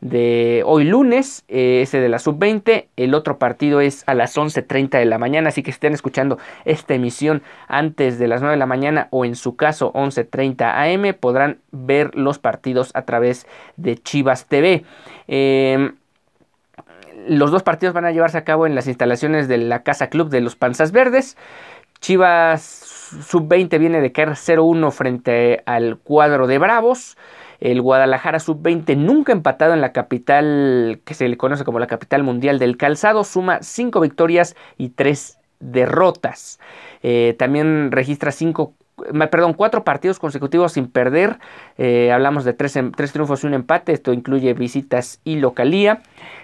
de 0.01 0.63
hoy 0.65 0.83
lunes, 0.83 1.45
eh, 1.47 1.81
ese 1.83 1.99
de 1.99 2.09
la 2.09 2.19
sub-20. 2.19 2.87
El 2.97 3.13
otro 3.13 3.37
partido 3.37 3.81
es 3.81 4.03
a 4.07 4.15
las 4.15 4.35
11.30 4.35 4.97
de 4.97 5.05
la 5.05 5.19
mañana, 5.19 5.49
así 5.49 5.61
que 5.61 5.71
si 5.71 5.75
estén 5.75 5.93
escuchando 5.93 6.39
esta 6.65 6.95
emisión 6.95 7.43
antes 7.67 8.17
de 8.17 8.27
las 8.27 8.41
9 8.41 8.55
de 8.55 8.59
la 8.59 8.65
mañana 8.65 9.07
o 9.11 9.25
en 9.25 9.35
su 9.35 9.55
caso 9.55 9.93
11.30 9.93 10.95
am, 10.95 11.13
podrán 11.19 11.59
ver 11.71 12.15
los 12.15 12.39
partidos 12.39 12.91
a 12.95 13.03
través 13.03 13.47
de 13.77 13.97
Chivas 13.97 14.47
TV. 14.47 14.83
Em, 15.27 15.93
los 17.27 17.51
dos 17.51 17.61
partidos 17.61 17.93
van 17.93 18.05
a 18.05 18.11
llevarse 18.11 18.39
a 18.39 18.43
cabo 18.43 18.65
en 18.65 18.73
las 18.73 18.87
instalaciones 18.87 19.47
de 19.47 19.59
la 19.59 19.83
Casa 19.83 20.07
Club 20.07 20.29
de 20.29 20.41
los 20.41 20.55
Panzas 20.55 20.91
Verdes. 20.91 21.37
Chivas 21.99 22.63
sub-20 23.27 23.77
viene 23.77 24.01
de 24.01 24.11
caer 24.11 24.29
0-1 24.29 24.91
frente 24.91 25.61
al 25.67 25.97
cuadro 25.99 26.47
de 26.47 26.57
Bravos. 26.57 27.15
El 27.61 27.81
Guadalajara 27.81 28.39
sub-20 28.39 28.97
nunca 28.97 29.31
empatado 29.31 29.73
en 29.73 29.81
la 29.81 29.93
capital 29.93 30.99
que 31.05 31.13
se 31.13 31.29
le 31.29 31.37
conoce 31.37 31.63
como 31.63 31.79
la 31.79 31.87
capital 31.87 32.23
mundial 32.23 32.59
del 32.59 32.75
calzado, 32.75 33.23
suma 33.23 33.59
5 33.61 34.01
victorias 34.01 34.55
y 34.77 34.89
3 34.89 35.37
derrotas. 35.59 36.59
Eh, 37.03 37.35
también 37.37 37.91
registra 37.91 38.31
5 38.31 38.73
perdón, 39.29 39.53
cuatro 39.53 39.83
partidos 39.83 40.19
consecutivos 40.19 40.73
sin 40.73 40.87
perder. 40.87 41.39
Eh, 41.77 42.11
hablamos 42.11 42.43
de 42.43 42.53
tres, 42.53 42.77
tres, 42.95 43.11
triunfos 43.11 43.43
y 43.43 43.47
un 43.47 43.53
empate. 43.53 43.93
Esto 43.93 44.13
incluye 44.13 44.53
visitas 44.53 45.19
y 45.23 45.37
localía. 45.37 46.01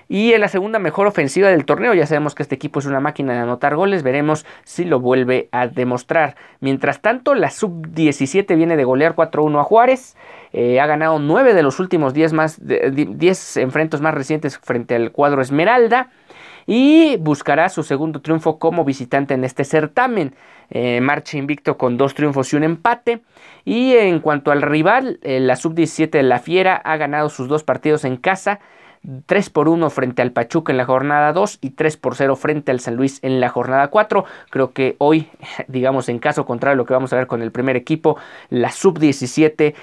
Y 0.10 0.32
en 0.34 0.42
la 0.42 0.48
segunda 0.48 0.80
mejor 0.80 1.08
ofensiva 1.08 1.50
del 1.50 1.66
torneo, 1.66 1.94
ya 1.94 2.06
sabemos 2.06 2.34
que 2.34 2.44
este 2.44 2.56
equipo 2.56 2.80
es 2.80 2.86
una 2.86 3.02
máquina 3.02 3.34
de 3.34 3.40
anotar 3.40 3.76
goles, 3.76 4.04
veremos 4.04 4.46
si 4.64 4.86
lo 4.86 5.02
vuelve 5.02 5.50
a 5.52 5.68
demostrar. 5.68 6.38
Mientras 6.62 7.02
tanto, 7.02 7.36
la 7.36 7.52
sub-17 7.52 8.56
viene 8.56 8.78
de 8.78 8.86
golear 8.86 9.16
4-1 9.16 9.60
a 9.60 9.64
Juárez, 9.66 10.16
eh, 10.54 10.80
ha 10.80 10.86
ganado 10.86 11.20
9 11.20 11.54
de 11.54 11.62
los 11.62 11.82
últimos 11.82 12.14
10 12.14 12.32
más, 12.32 12.62
10 12.64 13.58
enfrentos 13.58 14.00
más 14.00 14.14
recientes 14.14 14.58
frente 14.58 14.96
al 14.96 15.12
cuadro 15.12 15.42
Esmeralda 15.42 16.10
y 16.68 17.16
buscará 17.18 17.70
su 17.70 17.82
segundo 17.82 18.22
triunfo 18.22 18.60
como 18.60 18.84
visitante 18.84 19.34
en 19.34 19.46
este 19.46 19.64
certamen. 19.64 20.36
Eh, 20.70 21.00
marcha 21.00 21.38
invicto 21.38 21.78
con 21.78 21.98
dos 21.98 22.14
triunfos 22.14 22.52
y 22.52 22.58
un 22.58 22.64
empate. 22.64 23.22
Y 23.64 23.94
en 23.94 24.20
cuanto 24.20 24.52
al 24.52 24.62
rival, 24.62 25.20
eh, 25.24 25.40
la 25.40 25.56
sub-17 25.56 26.12
de 26.12 26.24
la 26.24 26.40
Fiera 26.40 26.76
ha 26.76 26.98
ganado 26.98 27.30
sus 27.30 27.48
dos 27.48 27.64
partidos 27.64 28.04
en 28.04 28.18
casa 28.18 28.60
3 29.26 29.50
por 29.50 29.70
1 29.70 29.90
frente 29.90 30.22
al 30.22 30.32
Pachuca 30.32 30.72
en 30.72 30.78
la 30.78 30.86
jornada 30.86 31.34
2 31.34 31.60
y 31.62 31.72
3 31.72 31.98
por 31.98 32.16
0 32.16 32.36
frente 32.36 32.72
al 32.72 32.80
San 32.80 32.96
Luis 32.96 33.20
en 33.22 33.40
la 33.40 33.50
jornada 33.50 33.88
4. 33.88 34.26
Creo 34.50 34.74
que 34.74 34.96
hoy, 35.00 35.30
digamos 35.68 36.10
en 36.10 36.20
caso 36.20 36.46
contrario 36.46 36.74
a 36.74 36.78
lo 36.78 36.86
que 36.86 36.94
vamos 36.94 37.14
a 37.14 37.18
ver 37.18 37.28
con 37.28 37.42
el 37.42 37.52
primer 37.52 37.76
equipo, 37.76 38.18
la 38.50 38.72
sub-17, 38.72 39.74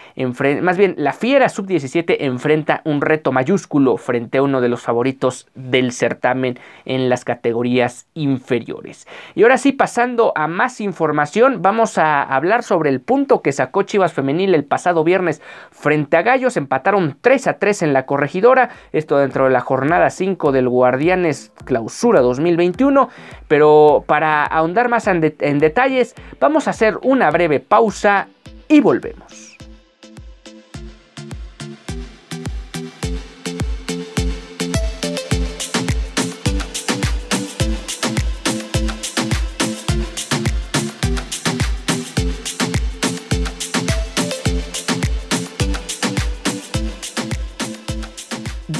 más 0.60 0.76
bien 0.76 0.94
la 0.98 1.12
fiera 1.12 1.48
sub-17 1.48 2.16
enfrenta 2.20 2.82
un 2.84 3.00
reto 3.00 3.32
mayúsculo 3.32 3.96
frente 3.96 4.38
a 4.38 4.42
uno 4.42 4.60
de 4.60 4.68
los 4.68 4.82
favoritos 4.82 5.48
del 5.54 5.92
certamen 5.92 6.58
en 6.84 7.08
las 7.08 7.24
categorías 7.24 8.06
inferiores. 8.14 9.06
Y 9.34 9.42
ahora 9.42 9.58
sí, 9.58 9.72
pasando 9.72 10.32
a 10.36 10.46
más 10.48 10.80
información, 10.80 11.62
vamos 11.62 11.98
a 11.98 12.22
hablar 12.22 12.62
sobre 12.62 12.90
el 12.90 13.00
punto 13.00 13.42
que 13.42 13.52
sacó 13.52 13.82
Chivas 13.82 14.12
Femenil 14.12 14.54
el 14.54 14.64
pasado 14.64 15.04
viernes 15.04 15.42
frente 15.70 16.16
a 16.16 16.22
Gallos. 16.22 16.56
Empataron 16.56 17.16
3 17.20 17.46
a 17.48 17.58
3 17.58 17.82
en 17.82 17.92
la 17.92 18.06
corregidora. 18.06 18.70
Esto 19.04 19.18
dentro 19.18 19.44
de 19.44 19.50
la 19.50 19.60
jornada 19.60 20.08
5 20.08 20.50
del 20.50 20.66
Guardianes 20.66 21.52
Clausura 21.66 22.22
2021. 22.22 23.10
Pero 23.48 24.02
para 24.06 24.44
ahondar 24.44 24.88
más 24.88 25.06
en, 25.08 25.34
en 25.40 25.58
detalles, 25.58 26.14
vamos 26.40 26.68
a 26.68 26.70
hacer 26.70 26.98
una 27.02 27.30
breve 27.30 27.60
pausa 27.60 28.28
y 28.66 28.80
volvemos. 28.80 29.53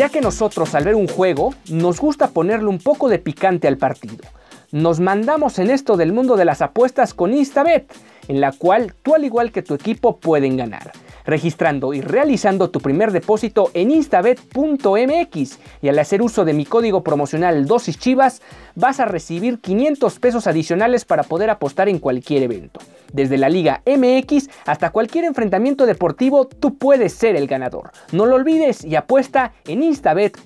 Ya 0.04 0.10
que 0.10 0.20
nosotros 0.20 0.74
al 0.74 0.84
ver 0.84 0.96
un 0.96 1.08
juego 1.08 1.54
nos 1.70 1.98
gusta 1.98 2.28
ponerle 2.28 2.68
un 2.68 2.76
poco 2.78 3.08
de 3.08 3.18
picante 3.18 3.68
al 3.68 3.78
partido. 3.78 4.22
Nos 4.70 5.00
mandamos 5.00 5.58
en 5.58 5.70
esto 5.70 5.96
del 5.96 6.12
mundo 6.12 6.36
de 6.36 6.44
las 6.44 6.60
apuestas 6.60 7.14
con 7.14 7.32
Instabet, 7.32 7.90
en 8.28 8.38
la 8.38 8.52
cual 8.52 8.94
tú 9.02 9.14
al 9.14 9.24
igual 9.24 9.50
que 9.50 9.62
tu 9.62 9.72
equipo 9.72 10.18
pueden 10.18 10.58
ganar, 10.58 10.92
registrando 11.24 11.94
y 11.94 12.02
realizando 12.02 12.68
tu 12.68 12.80
primer 12.80 13.12
depósito 13.12 13.70
en 13.72 13.92
instabet.mx 13.92 15.58
y 15.80 15.88
al 15.88 15.98
hacer 15.98 16.20
uso 16.20 16.44
de 16.44 16.52
mi 16.52 16.66
código 16.66 17.02
promocional 17.02 17.64
dosis 17.64 17.98
chivas 17.98 18.42
vas 18.74 19.00
a 19.00 19.06
recibir 19.06 19.58
500 19.58 20.18
pesos 20.18 20.46
adicionales 20.46 21.06
para 21.06 21.22
poder 21.22 21.48
apostar 21.48 21.88
en 21.88 21.98
cualquier 21.98 22.42
evento. 22.42 22.78
Desde 23.12 23.38
la 23.38 23.48
Liga 23.48 23.82
MX 23.86 24.48
hasta 24.66 24.90
cualquier 24.90 25.24
enfrentamiento 25.24 25.86
deportivo, 25.86 26.46
tú 26.46 26.78
puedes 26.78 27.12
ser 27.12 27.36
el 27.36 27.46
ganador. 27.46 27.92
No 28.12 28.26
lo 28.26 28.36
olvides 28.36 28.84
y 28.84 28.96
apuesta 28.96 29.52
en 29.66 29.82
instabet.mx. 29.82 30.44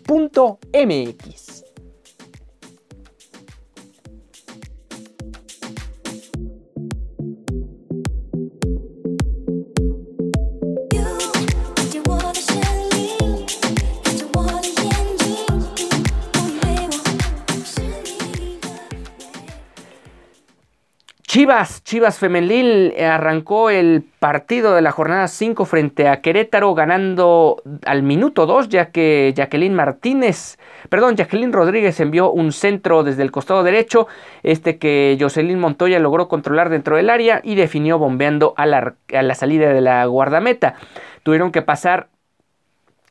Chivas, 21.38 21.84
Chivas 21.84 22.18
Femenil 22.18 22.92
arrancó 23.00 23.70
el 23.70 24.02
partido 24.18 24.74
de 24.74 24.82
la 24.82 24.90
jornada 24.90 25.28
5 25.28 25.66
frente 25.66 26.08
a 26.08 26.20
Querétaro 26.20 26.74
ganando 26.74 27.62
al 27.86 28.02
minuto 28.02 28.44
2 28.44 28.68
ya 28.68 28.86
que 28.86 29.32
Jacqueline 29.36 29.72
Martínez, 29.72 30.58
perdón, 30.88 31.14
Jacqueline 31.14 31.52
Rodríguez 31.52 32.00
envió 32.00 32.32
un 32.32 32.50
centro 32.50 33.04
desde 33.04 33.22
el 33.22 33.30
costado 33.30 33.62
derecho, 33.62 34.08
este 34.42 34.78
que 34.78 35.16
Jocelyn 35.20 35.60
Montoya 35.60 36.00
logró 36.00 36.26
controlar 36.26 36.70
dentro 36.70 36.96
del 36.96 37.08
área 37.08 37.40
y 37.44 37.54
definió 37.54 38.00
bombeando 38.00 38.54
a 38.56 38.66
la, 38.66 39.34
salida 39.36 39.72
de 39.72 39.80
la 39.80 40.04
guardameta. 40.06 40.74
Tuvieron 41.22 41.52
que 41.52 41.62
pasar 41.62 42.08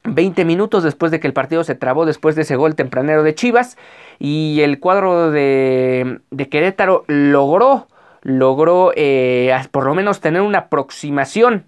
20 0.04 0.44
minutos 0.44 0.84
después 0.84 1.14
de 1.14 1.22
que 1.22 1.28
el 1.28 1.34
partido 1.34 1.64
se 1.64 1.76
trabó 1.76 2.06
después 2.06 2.36
de 2.36 2.42
ese 2.42 2.58
gol 2.58 2.76
tempranero 2.76 3.24
de 3.24 3.36
Chivas 3.36 3.78
y 4.20 4.60
el 4.64 4.82
cuadro 4.82 5.32
de 5.32 6.20
Querétaro 6.52 7.06
logró 7.08 7.88
logró 8.28 8.92
eh, 8.94 9.58
por 9.72 9.86
lo 9.86 9.96
menos 9.96 10.20
tener 10.20 10.42
una 10.42 10.60
aproximación. 10.60 11.64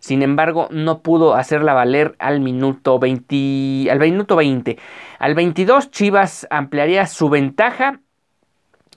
Sin 0.00 0.22
embargo, 0.22 0.66
no 0.72 1.00
pudo 1.00 1.36
hacerla 1.36 1.74
valer 1.74 2.16
al 2.18 2.40
minuto 2.40 2.98
20. 2.98 3.88
Al 3.88 4.00
minuto 4.00 4.34
20. 4.34 4.78
Al 5.20 5.34
22, 5.36 5.92
Chivas 5.92 6.48
ampliaría 6.50 7.06
su 7.06 7.28
ventaja 7.28 8.00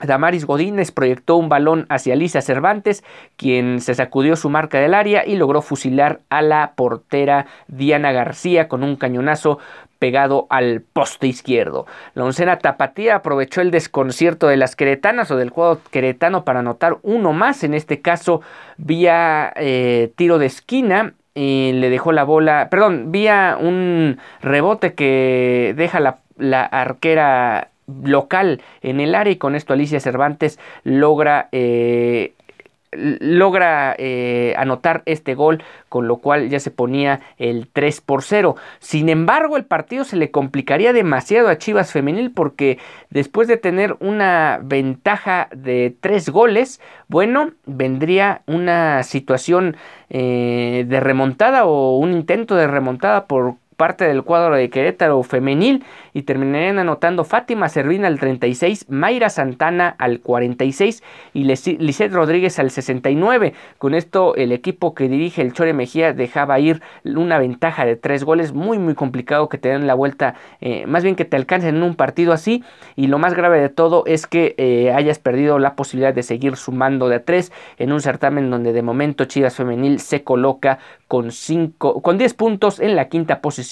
Damaris 0.00 0.44
Godínez 0.44 0.92
proyectó 0.92 1.36
un 1.36 1.48
balón 1.48 1.86
hacia 1.88 2.12
Alicia 2.12 2.42
Cervantes, 2.42 3.02
quien 3.36 3.80
se 3.80 3.94
sacudió 3.94 4.36
su 4.36 4.50
marca 4.50 4.78
del 4.78 4.92
área 4.92 5.26
y 5.26 5.36
logró 5.36 5.62
fusilar 5.62 6.20
a 6.28 6.42
la 6.42 6.72
portera 6.76 7.46
Diana 7.68 8.12
García 8.12 8.68
con 8.68 8.82
un 8.82 8.96
cañonazo 8.96 9.58
pegado 9.98 10.46
al 10.50 10.82
poste 10.82 11.26
izquierdo. 11.26 11.86
La 12.12 12.24
oncena 12.24 12.58
Tapatía 12.58 13.16
aprovechó 13.16 13.62
el 13.62 13.70
desconcierto 13.70 14.48
de 14.48 14.58
las 14.58 14.76
queretanas 14.76 15.30
o 15.30 15.36
del 15.36 15.48
juego 15.48 15.80
queretano 15.90 16.44
para 16.44 16.60
anotar 16.60 16.98
uno 17.02 17.32
más, 17.32 17.64
en 17.64 17.72
este 17.72 18.02
caso 18.02 18.42
vía 18.76 19.50
eh, 19.56 20.12
tiro 20.16 20.38
de 20.38 20.46
esquina. 20.46 21.14
Y 21.38 21.72
le 21.72 21.90
dejó 21.90 22.12
la 22.12 22.24
bola, 22.24 22.68
perdón, 22.70 23.12
vía 23.12 23.58
un 23.60 24.18
rebote 24.40 24.94
que 24.94 25.74
deja 25.76 26.00
la 26.00 26.62
arquera 26.64 27.68
local 27.86 28.62
en 28.82 29.00
el 29.00 29.14
área 29.14 29.32
y 29.32 29.36
con 29.36 29.54
esto 29.54 29.72
Alicia 29.72 30.00
Cervantes 30.00 30.58
logra 30.84 31.48
eh, 31.52 32.34
logra 32.96 33.94
eh, 33.98 34.54
anotar 34.56 35.02
este 35.06 35.34
gol, 35.34 35.62
con 35.88 36.08
lo 36.08 36.18
cual 36.18 36.48
ya 36.48 36.60
se 36.60 36.70
ponía 36.70 37.20
el 37.38 37.68
3 37.72 38.00
por 38.00 38.22
0. 38.22 38.56
Sin 38.78 39.08
embargo, 39.08 39.56
el 39.56 39.64
partido 39.64 40.04
se 40.04 40.16
le 40.16 40.30
complicaría 40.30 40.92
demasiado 40.92 41.48
a 41.48 41.58
Chivas 41.58 41.92
Femenil 41.92 42.32
porque 42.32 42.78
después 43.10 43.48
de 43.48 43.56
tener 43.56 43.96
una 44.00 44.60
ventaja 44.62 45.48
de 45.54 45.94
3 46.00 46.28
goles, 46.30 46.80
bueno, 47.08 47.52
vendría 47.66 48.42
una 48.46 49.02
situación 49.02 49.76
eh, 50.08 50.84
de 50.88 51.00
remontada 51.00 51.66
o 51.66 51.96
un 51.98 52.12
intento 52.12 52.56
de 52.56 52.66
remontada 52.66 53.26
por 53.26 53.56
parte 53.76 54.06
del 54.06 54.22
cuadro 54.22 54.56
de 54.56 54.70
Querétaro 54.70 55.22
femenil 55.22 55.84
y 56.14 56.22
terminarían 56.22 56.78
anotando 56.78 57.24
Fátima 57.24 57.68
Servina 57.68 58.08
al 58.08 58.18
36, 58.18 58.86
Mayra 58.88 59.28
Santana 59.28 59.94
al 59.98 60.20
46 60.20 61.02
y 61.34 61.44
Lisette 61.44 62.12
Rodríguez 62.12 62.58
al 62.58 62.70
69. 62.70 63.52
Con 63.78 63.94
esto 63.94 64.34
el 64.34 64.52
equipo 64.52 64.94
que 64.94 65.08
dirige 65.08 65.42
el 65.42 65.52
Chore 65.52 65.74
Mejía 65.74 66.14
dejaba 66.14 66.58
ir 66.58 66.80
una 67.04 67.38
ventaja 67.38 67.84
de 67.84 67.96
tres 67.96 68.24
goles, 68.24 68.52
muy 68.52 68.78
muy 68.78 68.94
complicado 68.94 69.48
que 69.48 69.58
te 69.58 69.68
den 69.68 69.86
la 69.86 69.94
vuelta, 69.94 70.34
eh, 70.60 70.86
más 70.86 71.02
bien 71.02 71.16
que 71.16 71.24
te 71.24 71.36
alcancen 71.36 71.76
en 71.76 71.82
un 71.82 71.96
partido 71.96 72.32
así 72.32 72.64
y 72.96 73.08
lo 73.08 73.18
más 73.18 73.34
grave 73.34 73.60
de 73.60 73.68
todo 73.68 74.04
es 74.06 74.26
que 74.26 74.54
eh, 74.56 74.92
hayas 74.92 75.18
perdido 75.18 75.58
la 75.58 75.74
posibilidad 75.74 76.14
de 76.14 76.22
seguir 76.22 76.56
sumando 76.56 77.08
de 77.08 77.16
a 77.16 77.24
tres 77.24 77.52
en 77.78 77.92
un 77.92 78.00
certamen 78.00 78.50
donde 78.50 78.72
de 78.72 78.82
momento 78.82 79.24
Chivas 79.24 79.56
Femenil 79.56 80.00
se 80.00 80.22
coloca 80.22 80.78
con, 81.08 81.30
cinco, 81.30 82.00
con 82.02 82.18
10 82.18 82.34
puntos 82.34 82.80
en 82.80 82.96
la 82.96 83.08
quinta 83.08 83.40
posición 83.40 83.65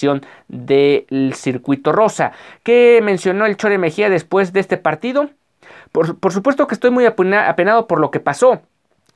del 0.47 1.33
circuito 1.33 1.91
rosa. 1.91 2.31
¿Qué 2.63 2.99
mencionó 3.03 3.45
el 3.45 3.57
Chore 3.57 3.77
Mejía 3.77 4.09
después 4.09 4.53
de 4.53 4.59
este 4.59 4.77
partido? 4.77 5.29
Por, 5.91 6.19
por 6.19 6.33
supuesto 6.33 6.67
que 6.67 6.75
estoy 6.75 6.91
muy 6.91 7.05
apenado 7.05 7.87
por 7.87 7.99
lo 7.99 8.11
que 8.11 8.19
pasó. 8.19 8.61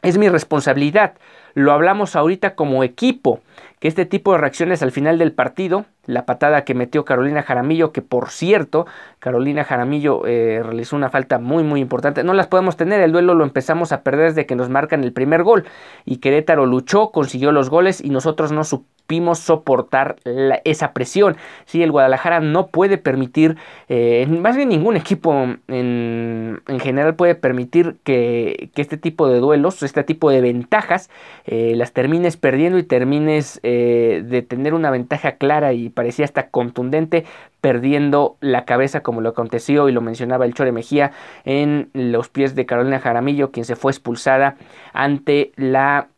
Es 0.01 0.17
mi 0.17 0.29
responsabilidad. 0.29 1.15
Lo 1.53 1.71
hablamos 1.73 2.15
ahorita 2.15 2.55
como 2.55 2.83
equipo, 2.83 3.41
que 3.79 3.87
este 3.87 4.05
tipo 4.05 4.33
de 4.33 4.39
reacciones 4.39 4.83
al 4.83 4.91
final 4.91 5.17
del 5.17 5.31
partido 5.31 5.85
la 6.09 6.25
patada 6.25 6.65
que 6.65 6.73
metió 6.73 7.05
Carolina 7.05 7.43
Jaramillo, 7.43 7.91
que 7.91 8.01
por 8.01 8.29
cierto, 8.31 8.87
Carolina 9.19 9.63
Jaramillo 9.63 10.25
eh, 10.25 10.61
realizó 10.63 10.95
una 10.95 11.11
falta 11.11 11.37
muy 11.37 11.63
muy 11.63 11.81
importante. 11.81 12.23
No 12.23 12.33
las 12.33 12.47
podemos 12.47 12.77
tener, 12.77 12.99
el 13.01 13.11
duelo 13.11 13.35
lo 13.35 13.43
empezamos 13.43 13.91
a 13.91 14.01
perder 14.01 14.29
desde 14.29 14.47
que 14.47 14.55
nos 14.55 14.69
marcan 14.69 15.03
el 15.03 15.13
primer 15.13 15.43
gol. 15.43 15.65
Y 16.05 16.17
Querétaro 16.17 16.65
luchó, 16.65 17.11
consiguió 17.11 17.51
los 17.51 17.69
goles 17.69 18.01
y 18.03 18.09
nosotros 18.09 18.51
no 18.51 18.63
supimos 18.63 19.37
soportar 19.37 20.15
esa 20.63 20.93
presión. 20.93 21.37
Sí, 21.65 21.83
el 21.83 21.91
Guadalajara 21.91 22.39
no 22.39 22.67
puede 22.67 22.97
permitir, 22.97 23.57
eh, 23.87 24.25
más 24.27 24.55
bien 24.55 24.69
ningún 24.69 24.97
equipo 24.97 25.47
en, 25.67 26.61
general 26.79 27.15
puede 27.15 27.35
permitir 27.35 27.97
que, 28.03 28.71
este 28.75 28.97
tipo 28.97 29.27
de 29.27 29.39
duelos, 29.39 29.83
este 29.83 30.03
tipo 30.03 30.31
de 30.31 30.41
ventajas, 30.41 31.09
eh, 31.45 31.73
las 31.75 31.91
termines 31.91 32.37
perdiendo 32.37 32.79
y 32.79 32.83
termines 32.83 33.59
de 33.69 34.41
tener 34.41 34.73
una 34.73 34.91
ventaja 34.91 35.33
clara 35.33 35.73
y 35.73 35.89
parecía 35.89 36.25
hasta 36.25 36.49
contundente, 36.49 37.25
perdiendo 37.61 38.37
la 38.41 38.65
cabeza 38.65 39.01
como 39.01 39.21
lo 39.21 39.29
aconteció 39.29 39.89
y 39.89 39.91
lo 39.91 40.01
mencionaba 40.01 40.45
el 40.45 40.53
Chore 40.53 40.71
Mejía 40.71 41.11
en 41.45 41.89
los 41.93 42.29
pies 42.29 42.55
de 42.55 42.65
Carolina 42.65 42.99
Jaramillo, 42.99 43.51
quien 43.51 43.65
se 43.65 43.75
fue 43.75 43.91
expulsada 43.91 44.55
ante 44.93 45.51
la 45.55 46.09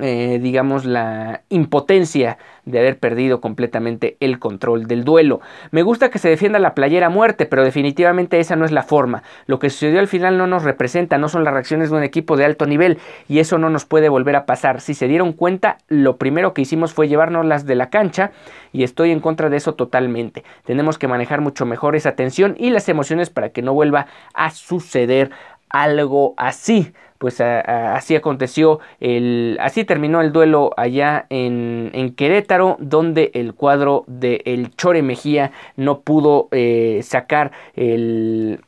eh, 0.00 0.38
digamos, 0.40 0.86
la 0.86 1.42
impotencia 1.50 2.38
de 2.64 2.78
haber 2.78 2.98
perdido 2.98 3.42
completamente 3.42 4.16
el 4.20 4.38
control 4.38 4.86
del 4.86 5.04
duelo. 5.04 5.40
Me 5.70 5.82
gusta 5.82 6.10
que 6.10 6.18
se 6.18 6.30
defienda 6.30 6.58
la 6.58 6.74
playera 6.74 7.08
a 7.08 7.10
muerte, 7.10 7.44
pero 7.44 7.62
definitivamente 7.62 8.40
esa 8.40 8.56
no 8.56 8.64
es 8.64 8.72
la 8.72 8.84
forma. 8.84 9.22
Lo 9.46 9.58
que 9.58 9.68
sucedió 9.68 10.00
al 10.00 10.08
final 10.08 10.38
no 10.38 10.46
nos 10.46 10.62
representa, 10.62 11.18
no 11.18 11.28
son 11.28 11.44
las 11.44 11.52
reacciones 11.52 11.90
de 11.90 11.96
un 11.96 12.04
equipo 12.04 12.38
de 12.38 12.46
alto 12.46 12.64
nivel 12.64 12.98
y 13.28 13.40
eso 13.40 13.58
no 13.58 13.68
nos 13.68 13.84
puede 13.84 14.08
volver 14.08 14.36
a 14.36 14.46
pasar. 14.46 14.80
Si 14.80 14.94
se 14.94 15.08
dieron 15.08 15.34
cuenta, 15.34 15.76
lo 15.88 16.16
primero 16.16 16.54
que 16.54 16.62
hicimos 16.62 16.94
fue 16.94 17.08
llevarnos 17.08 17.44
las 17.44 17.66
de 17.66 17.74
la 17.74 17.90
cancha 17.90 18.32
y 18.72 18.84
estoy 18.84 19.10
en 19.10 19.20
contra 19.20 19.50
de 19.50 19.58
eso 19.58 19.74
totalmente. 19.74 20.42
Tenemos 20.64 20.98
que 20.98 21.08
manejar 21.08 21.42
mucho 21.42 21.66
mejor 21.66 21.96
esa 21.96 22.12
tensión 22.12 22.54
y 22.58 22.70
las 22.70 22.88
emociones 22.88 23.28
para 23.28 23.50
que 23.50 23.60
no 23.60 23.74
vuelva 23.74 24.06
a 24.32 24.50
suceder 24.50 25.30
algo 25.68 26.34
así 26.36 26.92
pues 27.22 27.40
así 27.40 28.16
aconteció, 28.16 28.80
el, 28.98 29.56
así 29.60 29.84
terminó 29.84 30.20
el 30.22 30.32
duelo 30.32 30.72
allá 30.76 31.26
en, 31.30 32.14
Querétaro, 32.16 32.76
donde 32.80 33.30
el 33.34 33.54
cuadro 33.54 34.02
de 34.08 34.42
el 34.44 34.74
Chore 34.74 35.02
Mejía 35.02 35.52
no 35.76 36.00
pudo 36.00 36.48
eh, 36.50 36.98
sacar 37.04 37.52
el, 37.76 38.58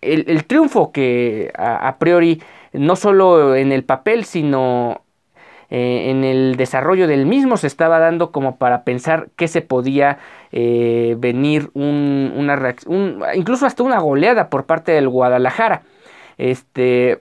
el, 0.00 0.44
triunfo 0.44 0.92
que 0.92 1.50
a, 1.58 1.96
priori 1.98 2.40
no 2.72 2.94
solo 2.94 3.56
en 3.56 3.72
el 3.72 3.82
papel, 3.82 4.24
sino 4.24 5.00
eh, 5.70 6.10
en 6.10 6.22
el 6.22 6.54
desarrollo 6.54 7.08
del 7.08 7.26
mismo 7.26 7.56
se 7.56 7.66
estaba 7.66 7.98
dando 7.98 8.30
como 8.30 8.58
para 8.58 8.84
pensar 8.84 9.26
que 9.34 9.48
se 9.48 9.60
podía 9.60 10.18
eh, 10.52 11.16
venir 11.18 11.68
un, 11.74 12.32
una 12.36 12.54
reacción, 12.54 13.22
incluso 13.34 13.66
hasta 13.66 13.82
una 13.82 13.98
goleada 13.98 14.50
por 14.50 14.66
parte 14.66 14.92
del 14.92 15.08
Guadalajara. 15.08 15.82
Este, 16.38 17.18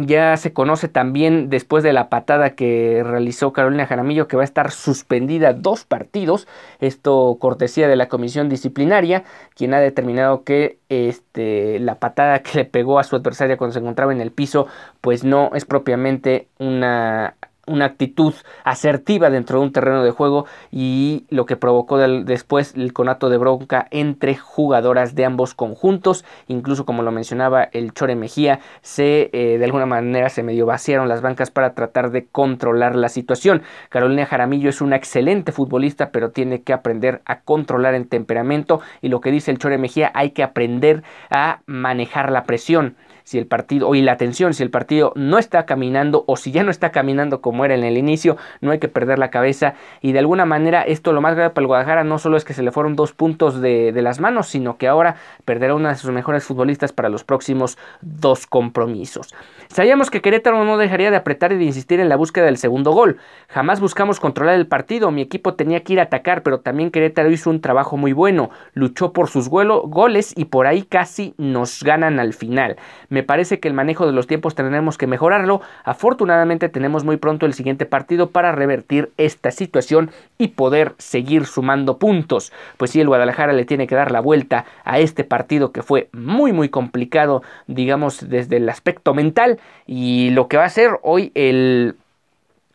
ya 0.00 0.36
se 0.36 0.52
conoce 0.52 0.88
también 0.88 1.50
después 1.50 1.84
de 1.84 1.92
la 1.92 2.08
patada 2.08 2.54
que 2.54 3.02
realizó 3.04 3.52
Carolina 3.52 3.86
Jaramillo 3.86 4.28
que 4.28 4.36
va 4.36 4.42
a 4.42 4.44
estar 4.44 4.70
suspendida 4.70 5.52
dos 5.52 5.84
partidos. 5.84 6.48
Esto 6.80 7.36
cortesía 7.38 7.88
de 7.88 7.96
la 7.96 8.08
comisión 8.08 8.48
disciplinaria, 8.48 9.24
quien 9.54 9.74
ha 9.74 9.80
determinado 9.80 10.44
que 10.44 10.78
este, 10.88 11.78
la 11.78 11.96
patada 11.96 12.40
que 12.40 12.58
le 12.58 12.64
pegó 12.64 12.98
a 12.98 13.04
su 13.04 13.16
adversaria 13.16 13.56
cuando 13.56 13.74
se 13.74 13.80
encontraba 13.80 14.12
en 14.12 14.20
el 14.20 14.32
piso, 14.32 14.66
pues 15.00 15.24
no 15.24 15.50
es 15.54 15.64
propiamente 15.64 16.48
una 16.58 17.34
una 17.66 17.84
actitud 17.84 18.34
asertiva 18.64 19.30
dentro 19.30 19.58
de 19.58 19.64
un 19.64 19.72
terreno 19.72 20.02
de 20.02 20.10
juego 20.10 20.46
y 20.70 21.26
lo 21.30 21.46
que 21.46 21.56
provocó 21.56 21.98
después 21.98 22.74
el 22.74 22.92
conato 22.92 23.28
de 23.28 23.38
bronca 23.38 23.86
entre 23.90 24.36
jugadoras 24.36 25.14
de 25.14 25.24
ambos 25.24 25.54
conjuntos, 25.54 26.24
incluso 26.48 26.84
como 26.84 27.02
lo 27.02 27.12
mencionaba 27.12 27.62
el 27.62 27.92
Chore 27.92 28.16
Mejía, 28.16 28.60
se 28.80 29.30
eh, 29.32 29.58
de 29.58 29.64
alguna 29.64 29.86
manera 29.86 30.28
se 30.28 30.42
medio 30.42 30.66
vaciaron 30.66 31.08
las 31.08 31.22
bancas 31.22 31.50
para 31.50 31.74
tratar 31.74 32.10
de 32.10 32.26
controlar 32.26 32.96
la 32.96 33.08
situación. 33.08 33.62
Carolina 33.90 34.26
Jaramillo 34.26 34.68
es 34.68 34.80
una 34.80 34.96
excelente 34.96 35.52
futbolista, 35.52 36.10
pero 36.10 36.30
tiene 36.30 36.62
que 36.62 36.72
aprender 36.72 37.22
a 37.24 37.40
controlar 37.40 37.94
el 37.94 38.08
temperamento 38.08 38.80
y 39.00 39.08
lo 39.08 39.20
que 39.20 39.30
dice 39.30 39.50
el 39.50 39.58
Chore 39.58 39.78
Mejía, 39.78 40.10
hay 40.14 40.30
que 40.30 40.42
aprender 40.42 41.02
a 41.30 41.60
manejar 41.66 42.32
la 42.32 42.44
presión 42.44 42.96
si 43.24 43.38
el 43.38 43.46
partido, 43.46 43.94
y 43.94 44.02
la 44.02 44.12
atención, 44.12 44.54
si 44.54 44.62
el 44.62 44.70
partido 44.70 45.12
no 45.16 45.38
está 45.38 45.66
caminando 45.66 46.24
o 46.26 46.36
si 46.36 46.52
ya 46.52 46.62
no 46.62 46.70
está 46.70 46.90
caminando 46.90 47.40
como 47.40 47.64
era 47.64 47.74
en 47.74 47.84
el 47.84 47.96
inicio, 47.98 48.36
no 48.60 48.70
hay 48.70 48.78
que 48.78 48.88
perder 48.88 49.18
la 49.18 49.30
cabeza 49.30 49.74
y 50.00 50.12
de 50.12 50.18
alguna 50.18 50.44
manera 50.44 50.82
esto 50.82 51.12
lo 51.12 51.20
más 51.20 51.34
grave 51.34 51.50
para 51.50 51.62
el 51.62 51.66
Guadalajara 51.66 52.04
no 52.04 52.18
solo 52.18 52.36
es 52.36 52.44
que 52.44 52.54
se 52.54 52.62
le 52.62 52.72
fueron 52.72 52.96
dos 52.96 53.12
puntos 53.12 53.60
de, 53.60 53.92
de 53.92 54.02
las 54.02 54.20
manos, 54.20 54.48
sino 54.48 54.76
que 54.76 54.88
ahora 54.88 55.16
perderá 55.44 55.74
una 55.74 55.90
de 55.90 55.94
sus 55.96 56.10
mejores 56.10 56.44
futbolistas 56.44 56.92
para 56.92 57.08
los 57.08 57.24
próximos 57.24 57.78
dos 58.00 58.46
compromisos. 58.46 59.34
Sabíamos 59.68 60.10
que 60.10 60.20
Querétaro 60.20 60.64
no 60.64 60.76
dejaría 60.76 61.10
de 61.10 61.16
apretar 61.16 61.52
y 61.52 61.56
de 61.56 61.64
insistir 61.64 62.00
en 62.00 62.08
la 62.08 62.16
búsqueda 62.16 62.44
del 62.44 62.58
segundo 62.58 62.92
gol. 62.92 63.18
Jamás 63.48 63.80
buscamos 63.80 64.20
controlar 64.20 64.54
el 64.54 64.66
partido, 64.66 65.10
mi 65.10 65.22
equipo 65.22 65.54
tenía 65.54 65.82
que 65.82 65.94
ir 65.94 66.00
a 66.00 66.04
atacar, 66.04 66.42
pero 66.42 66.60
también 66.60 66.90
Querétaro 66.90 67.30
hizo 67.30 67.50
un 67.50 67.60
trabajo 67.60 67.96
muy 67.96 68.12
bueno, 68.12 68.50
luchó 68.74 69.12
por 69.12 69.28
sus 69.28 69.48
goles 69.48 70.32
y 70.36 70.46
por 70.46 70.66
ahí 70.66 70.82
casi 70.82 71.34
nos 71.38 71.82
ganan 71.82 72.20
al 72.20 72.32
final. 72.32 72.76
Me 73.12 73.22
parece 73.22 73.60
que 73.60 73.68
el 73.68 73.74
manejo 73.74 74.06
de 74.06 74.12
los 74.12 74.26
tiempos 74.26 74.54
tendremos 74.54 74.96
que 74.96 75.06
mejorarlo. 75.06 75.60
Afortunadamente 75.84 76.70
tenemos 76.70 77.04
muy 77.04 77.18
pronto 77.18 77.44
el 77.44 77.52
siguiente 77.52 77.84
partido 77.84 78.30
para 78.30 78.52
revertir 78.52 79.12
esta 79.18 79.50
situación 79.50 80.10
y 80.38 80.48
poder 80.48 80.94
seguir 80.96 81.44
sumando 81.44 81.98
puntos. 81.98 82.54
Pues 82.78 82.90
sí, 82.90 83.02
el 83.02 83.08
Guadalajara 83.08 83.52
le 83.52 83.66
tiene 83.66 83.86
que 83.86 83.96
dar 83.96 84.12
la 84.12 84.20
vuelta 84.20 84.64
a 84.84 84.98
este 84.98 85.24
partido 85.24 85.72
que 85.72 85.82
fue 85.82 86.08
muy 86.14 86.54
muy 86.54 86.70
complicado, 86.70 87.42
digamos, 87.66 88.30
desde 88.30 88.56
el 88.56 88.66
aspecto 88.70 89.12
mental 89.12 89.60
y 89.86 90.30
lo 90.30 90.48
que 90.48 90.56
va 90.56 90.64
a 90.64 90.70
ser 90.70 90.98
hoy 91.02 91.32
el 91.34 91.96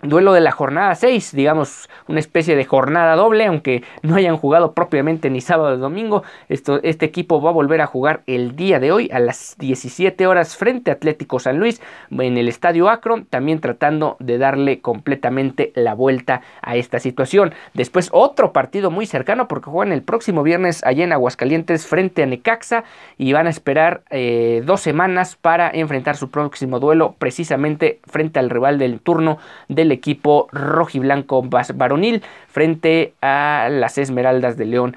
duelo 0.02 0.34
de 0.34 0.42
la 0.42 0.52
jornada 0.52 0.94
6, 0.94 1.36
digamos 1.36 1.90
una 2.08 2.20
especie 2.20 2.56
de 2.56 2.66
jornada 2.66 3.16
doble, 3.16 3.46
aunque 3.46 3.84
no 4.04 4.16
hayan 4.16 4.38
jugado 4.38 4.74
propiamente 4.74 5.30
ni 5.30 5.42
sábado 5.42 5.76
ni 5.76 5.82
domingo. 5.82 6.24
Esto, 6.50 6.80
este 6.84 7.06
equipo 7.06 7.42
va 7.42 7.50
a 7.50 7.54
volver 7.54 7.82
a 7.82 7.88
jugar 7.88 8.22
el 8.28 8.56
día 8.56 8.80
de 8.80 8.92
hoy 8.92 9.10
a 9.12 9.20
las 9.20 9.56
17 9.58 10.28
horas 10.28 10.56
frente 10.56 10.92
a 10.92 10.96
Atlético 10.96 11.40
San 11.40 11.60
Luis 11.60 11.82
en 12.12 12.38
el 12.38 12.48
Estadio 12.48 12.90
Akron, 12.90 13.26
también 13.26 13.60
tratando 13.60 14.18
de 14.20 14.38
darle 14.38 14.82
completamente 14.82 15.72
la 15.76 15.96
vuelta 15.96 16.42
a 16.62 16.76
esta 16.76 17.00
situación. 17.00 17.54
Después 17.74 18.10
otro 18.12 18.54
partido 18.54 18.92
muy 18.92 19.06
cercano 19.06 19.48
porque 19.48 19.72
juegan 19.72 19.94
el 19.94 20.04
próximo 20.04 20.44
viernes 20.44 20.84
allá 20.84 21.04
en 21.04 21.14
Aguascalientes 21.14 21.88
frente 21.88 22.24
a 22.24 22.26
Necaxa 22.26 22.84
y 23.18 23.34
van 23.34 23.48
a 23.48 23.50
esperar 23.50 24.04
eh, 24.12 24.62
dos 24.66 24.82
semanas 24.82 25.36
para 25.36 25.70
enfrentar 25.74 26.18
su 26.18 26.30
próximo 26.30 26.80
duelo 26.80 27.16
precisamente 27.18 28.00
frente 28.06 28.40
al 28.40 28.50
rival 28.50 28.78
del 28.78 29.02
turno 29.02 29.40
del 29.68 29.87
equipo 29.92 30.48
rojiblanco 30.52 31.44
varonil 31.44 32.24
frente 32.48 33.14
a 33.22 33.68
las 33.72 33.98
Esmeraldas 33.98 34.58
de 34.58 34.66
León 34.66 34.96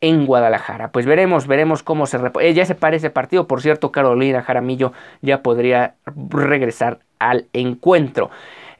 en 0.00 0.26
Guadalajara. 0.26 0.92
Pues 0.92 1.06
veremos, 1.06 1.46
veremos 1.46 1.82
cómo 1.82 2.06
se... 2.06 2.18
Eh, 2.40 2.54
ya 2.54 2.64
se 2.64 2.74
parece 2.74 3.10
partido, 3.10 3.46
por 3.46 3.60
cierto, 3.60 3.92
Carolina 3.92 4.42
Jaramillo 4.42 4.92
ya 5.20 5.42
podría 5.42 5.94
regresar 6.30 7.00
al 7.18 7.46
encuentro. 7.52 8.30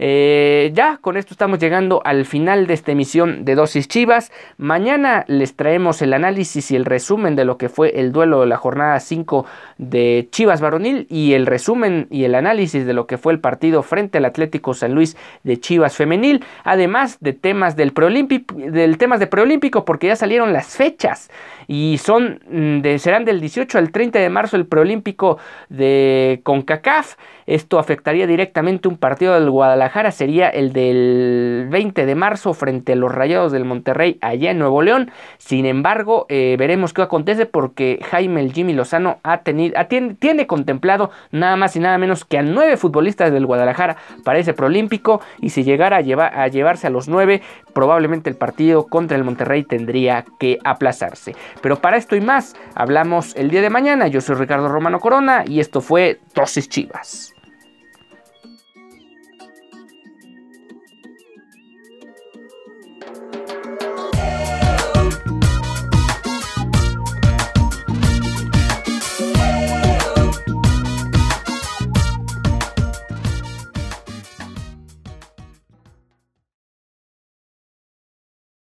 Eh, 0.03 0.73
ya 0.73 0.97
con 0.97 1.19
esto 1.19 1.35
estamos 1.35 1.59
llegando 1.59 2.01
al 2.07 2.25
final 2.25 2.67
de 2.67 2.73
esta 2.73 2.93
emisión 2.93 3.45
de 3.45 3.55
Dosis 3.55 3.87
Chivas. 3.87 4.33
Mañana 4.57 5.27
les 5.29 5.55
traemos 5.55 6.01
el 6.01 6.15
análisis 6.15 6.71
y 6.71 6.77
el 6.77 6.87
resumen 6.87 7.37
de 7.37 7.45
lo 7.45 7.59
que 7.59 7.69
fue 7.69 8.01
el 8.01 8.11
duelo 8.11 8.41
de 8.41 8.47
la 8.47 8.57
jornada 8.57 8.99
5 8.99 9.45
de 9.77 10.27
Chivas 10.33 10.63
Varonil 10.63 11.07
y 11.11 11.35
el 11.35 11.45
resumen 11.45 12.07
y 12.11 12.25
el 12.25 12.35
análisis 12.35 12.87
de 12.87 12.95
lo 12.95 13.07
que 13.07 13.19
fue 13.19 13.35
el 13.35 13.41
partido 13.41 13.83
frente 13.83 14.17
al 14.17 14.25
Atlético 14.25 14.73
San 14.73 14.95
Luis 14.95 15.19
de 15.45 15.61
Chivas 15.61 15.97
Femenil. 15.97 16.43
Además 16.65 17.19
de 17.21 17.35
temas 17.35 17.77
del 17.77 17.93
preolímpico, 17.93 18.55
del 18.55 18.97
temas 18.97 19.21
de 19.21 19.27
preolímpico 19.27 19.85
porque 19.85 20.07
ya 20.07 20.17
salieron 20.17 20.55
las 20.55 20.79
fechas 20.79 21.31
y 21.67 21.99
son 21.99 22.41
mm, 22.51 22.81
de, 22.81 22.99
serán 22.99 23.25
del 23.25 23.41
18 23.41 23.79
al 23.79 23.93
30 23.93 24.19
de 24.19 24.31
marzo 24.31 24.57
el 24.57 24.67
preolímpico 24.67 25.39
de 25.69 26.41
CONCACAF. 26.43 27.17
Esto 27.47 27.79
afectaría 27.79 28.27
directamente 28.27 28.89
un 28.89 28.97
partido 28.97 29.35
del 29.35 29.51
Guadalajara, 29.51 29.90
sería 30.11 30.49
el 30.49 30.73
del 30.73 31.67
20 31.71 32.07
de 32.07 32.15
marzo 32.15 32.55
frente 32.55 32.93
a 32.93 32.97
los 32.97 33.13
Rayados 33.13 33.53
del 33.53 33.65
Monterrey 33.65 34.19
allá 34.21 34.51
en 34.51 34.59
Nuevo 34.59 34.83
León. 34.83 35.11
Sin 35.39 35.67
embargo, 35.67 36.27
eh, 36.29 36.57
veremos 36.59 36.93
qué 36.93 37.03
acontece 37.03 37.47
porque 37.47 37.99
Jaime 38.11 38.41
el 38.41 38.53
Jimmy 38.53 38.73
Lozano 38.73 39.19
ha 39.23 39.43
tenido, 39.43 39.75
tiene, 40.19 40.47
contemplado 40.47 41.11
nada 41.31 41.57
más 41.57 41.77
y 41.77 41.81
nada 41.81 41.99
menos 41.99 42.25
que 42.25 42.39
a 42.39 42.43
nueve 42.43 42.77
futbolistas 42.77 43.33
del 43.33 43.47
Guadalajara 43.47 43.97
para 44.25 44.39
ese 44.39 44.55
preolímpico 44.55 45.21
y 45.41 45.51
si 45.51 45.65
llegara 45.65 45.99
a, 45.99 46.01
llevar, 46.01 46.39
a 46.39 46.49
llevarse 46.49 46.87
a 46.87 46.91
los 46.91 47.09
nueve, 47.09 47.43
probablemente 47.75 48.31
el 48.31 48.37
partido 48.37 48.87
contra 48.87 49.17
el 49.17 49.25
Monterrey 49.25 49.65
tendría 49.65 50.25
que 50.39 50.59
aplazarse. 50.65 51.35
Pero 51.61 51.77
para 51.77 51.97
esto 51.97 52.17
y 52.17 52.21
más, 52.21 52.55
hablamos 52.75 53.35
el 53.37 53.51
día 53.51 53.63
de 53.63 53.71
mañana. 53.71 54.09
Yo 54.09 54.21
soy 54.21 54.37
Ricardo 54.37 54.69
Romano 54.69 55.01
Corona 55.01 55.45
y 55.47 55.61
esto 55.61 55.81
fue 55.81 56.21
Dosis 56.35 56.69
Chivas. 56.69 57.35